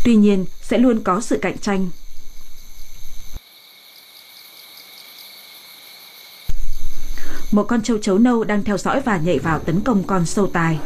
Tuy 0.04 0.16
nhiên, 0.16 0.44
sẽ 0.68 0.78
luôn 0.78 1.00
có 1.04 1.20
sự 1.20 1.38
cạnh 1.42 1.58
tranh. 1.58 1.88
Một 7.50 7.64
con 7.64 7.82
châu 7.82 7.98
chấu 7.98 8.18
nâu 8.18 8.44
đang 8.44 8.64
theo 8.64 8.78
dõi 8.78 9.00
và 9.00 9.16
nhảy 9.16 9.38
vào 9.38 9.58
tấn 9.58 9.80
công 9.80 10.04
con 10.06 10.26
sâu 10.26 10.46
tài. 10.46 10.78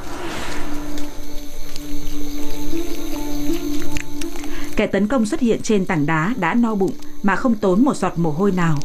Kẻ 4.77 4.87
tấn 4.87 5.09
công 5.09 5.27
xuất 5.27 5.41
hiện 5.41 5.61
trên 5.63 5.87
tảng 5.87 6.07
đá 6.07 6.35
đã 6.37 6.55
no 6.55 6.75
bụng 6.75 6.93
mà 7.23 7.37
không 7.37 7.55
tốn 7.55 7.85
một 7.85 7.97
giọt 7.97 8.13
mồ 8.17 8.31
hôi 8.31 8.53
nào. 8.53 8.79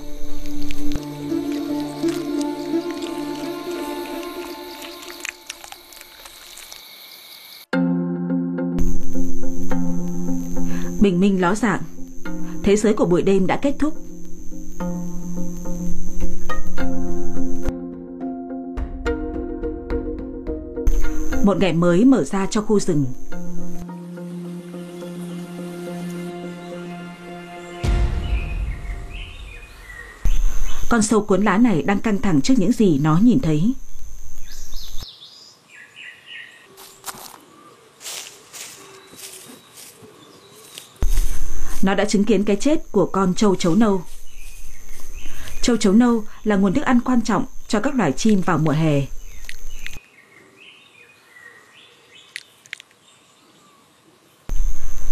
Bình 11.15 11.21
minh 11.21 11.41
ló 11.41 11.55
dạng. 11.55 11.81
Thế 12.63 12.75
giới 12.75 12.93
của 12.93 13.05
buổi 13.05 13.21
đêm 13.21 13.47
đã 13.47 13.59
kết 13.61 13.75
thúc. 13.79 13.93
Một 21.43 21.57
ngày 21.59 21.73
mới 21.73 22.05
mở 22.05 22.23
ra 22.23 22.47
cho 22.49 22.61
khu 22.61 22.79
rừng. 22.79 23.05
Con 30.89 31.01
sâu 31.01 31.21
cuốn 31.21 31.43
lá 31.43 31.57
này 31.57 31.81
đang 31.81 31.99
căng 31.99 32.21
thẳng 32.21 32.41
trước 32.41 32.53
những 32.57 32.71
gì 32.71 32.99
nó 32.99 33.19
nhìn 33.23 33.39
thấy. 33.39 33.73
Nó 41.85 41.95
đã 41.95 42.05
chứng 42.05 42.23
kiến 42.23 42.43
cái 42.43 42.55
chết 42.55 42.91
của 42.91 43.05
con 43.05 43.33
châu 43.33 43.55
chấu 43.55 43.75
nâu. 43.75 44.03
Châu 45.61 45.77
chấu 45.77 45.93
nâu 45.93 46.23
là 46.43 46.55
nguồn 46.55 46.73
thức 46.73 46.81
ăn 46.85 46.99
quan 47.05 47.21
trọng 47.21 47.45
cho 47.67 47.79
các 47.79 47.95
loài 47.95 48.11
chim 48.11 48.41
vào 48.41 48.57
mùa 48.57 48.71
hè. 48.71 49.01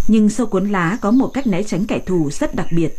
Nhưng 0.07 0.29
sâu 0.29 0.47
cuốn 0.47 0.69
lá 0.69 0.97
có 1.01 1.11
một 1.11 1.27
cách 1.27 1.47
né 1.47 1.63
tránh 1.63 1.85
kẻ 1.85 1.99
thù 2.05 2.29
rất 2.31 2.55
đặc 2.55 2.67
biệt. 2.71 2.93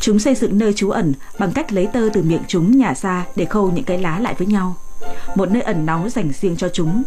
Chúng 0.00 0.18
xây 0.18 0.34
dựng 0.34 0.58
nơi 0.58 0.72
trú 0.72 0.90
ẩn 0.90 1.14
bằng 1.38 1.52
cách 1.52 1.72
lấy 1.72 1.88
tơ 1.92 2.08
từ 2.12 2.22
miệng 2.22 2.42
chúng 2.48 2.78
nhả 2.78 2.94
ra 2.94 3.26
để 3.36 3.44
khâu 3.44 3.70
những 3.70 3.84
cái 3.84 3.98
lá 3.98 4.18
lại 4.18 4.34
với 4.38 4.46
nhau 4.46 4.76
một 5.34 5.50
nơi 5.50 5.62
ẩn 5.62 5.86
náu 5.86 6.08
dành 6.08 6.32
riêng 6.40 6.56
cho 6.56 6.68
chúng. 6.68 7.02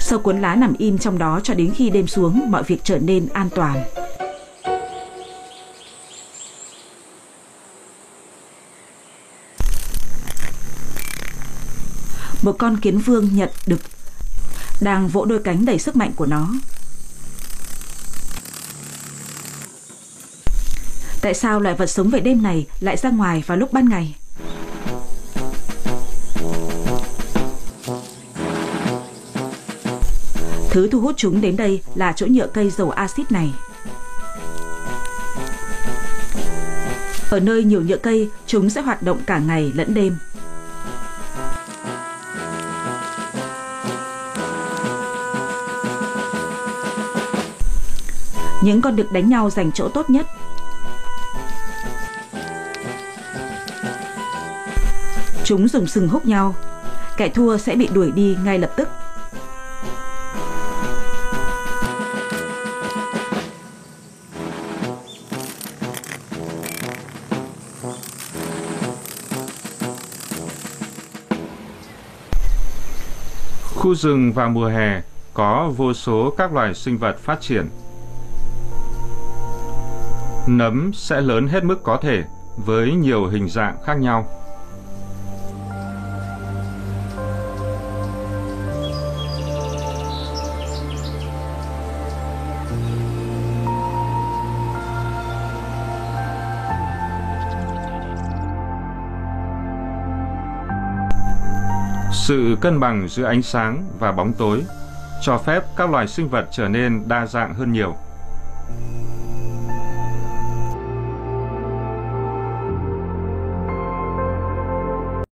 Sâu 0.00 0.18
cuốn 0.18 0.40
lá 0.40 0.54
nằm 0.54 0.74
im 0.78 0.98
trong 0.98 1.18
đó 1.18 1.40
cho 1.42 1.54
đến 1.54 1.72
khi 1.76 1.90
đêm 1.90 2.06
xuống, 2.06 2.50
mọi 2.50 2.62
việc 2.62 2.80
trở 2.84 2.98
nên 2.98 3.28
an 3.32 3.48
toàn. 3.54 3.84
Một 12.42 12.56
con 12.58 12.76
kiến 12.76 12.98
vương 12.98 13.36
nhật 13.36 13.52
đực 13.66 13.80
đang 14.80 15.08
vỗ 15.08 15.24
đôi 15.24 15.38
cánh 15.44 15.64
đầy 15.64 15.78
sức 15.78 15.96
mạnh 15.96 16.12
của 16.16 16.26
nó. 16.26 16.48
Tại 21.22 21.34
sao 21.34 21.60
loài 21.60 21.74
vật 21.74 21.86
sống 21.86 22.10
về 22.10 22.20
đêm 22.20 22.42
này 22.42 22.66
lại 22.80 22.96
ra 22.96 23.10
ngoài 23.10 23.44
vào 23.46 23.58
lúc 23.58 23.72
ban 23.72 23.88
ngày? 23.88 24.16
Thứ 30.70 30.88
thu 30.92 31.00
hút 31.00 31.14
chúng 31.16 31.40
đến 31.40 31.56
đây 31.56 31.82
là 31.94 32.12
chỗ 32.12 32.26
nhựa 32.26 32.46
cây 32.46 32.70
dầu 32.70 32.90
axit 32.90 33.32
này. 33.32 33.50
Ở 37.30 37.40
nơi 37.40 37.64
nhiều 37.64 37.82
nhựa 37.82 37.96
cây, 37.96 38.28
chúng 38.46 38.70
sẽ 38.70 38.80
hoạt 38.80 39.02
động 39.02 39.20
cả 39.26 39.38
ngày 39.38 39.72
lẫn 39.74 39.94
đêm. 39.94 40.16
Những 48.62 48.80
con 48.82 48.96
đực 48.96 49.12
đánh 49.12 49.28
nhau 49.28 49.50
giành 49.50 49.72
chỗ 49.72 49.88
tốt 49.88 50.10
nhất. 50.10 50.26
Chúng 55.50 55.68
dùng 55.68 55.86
sừng 55.86 56.08
húc 56.08 56.26
nhau. 56.26 56.54
Kẻ 57.16 57.28
thua 57.28 57.56
sẽ 57.56 57.76
bị 57.76 57.88
đuổi 57.94 58.10
đi 58.10 58.36
ngay 58.44 58.58
lập 58.58 58.70
tức. 58.76 58.88
Khu 73.74 73.94
rừng 73.94 74.32
vào 74.32 74.48
mùa 74.48 74.66
hè 74.66 75.02
có 75.34 75.72
vô 75.76 75.92
số 75.92 76.34
các 76.36 76.52
loài 76.52 76.74
sinh 76.74 76.98
vật 76.98 77.18
phát 77.18 77.40
triển. 77.40 77.68
Nấm 80.46 80.90
sẽ 80.94 81.20
lớn 81.20 81.48
hết 81.48 81.64
mức 81.64 81.82
có 81.82 81.98
thể 82.02 82.24
với 82.56 82.92
nhiều 82.92 83.26
hình 83.26 83.48
dạng 83.48 83.76
khác 83.84 83.94
nhau. 83.94 84.39
Sự 102.30 102.56
cân 102.60 102.80
bằng 102.80 103.08
giữa 103.08 103.24
ánh 103.24 103.42
sáng 103.42 103.88
và 103.98 104.12
bóng 104.12 104.32
tối 104.32 104.62
cho 105.22 105.38
phép 105.38 105.62
các 105.76 105.90
loài 105.90 106.08
sinh 106.08 106.28
vật 106.28 106.48
trở 106.50 106.68
nên 106.68 107.08
đa 107.08 107.26
dạng 107.26 107.54
hơn 107.54 107.72
nhiều. 107.72 107.96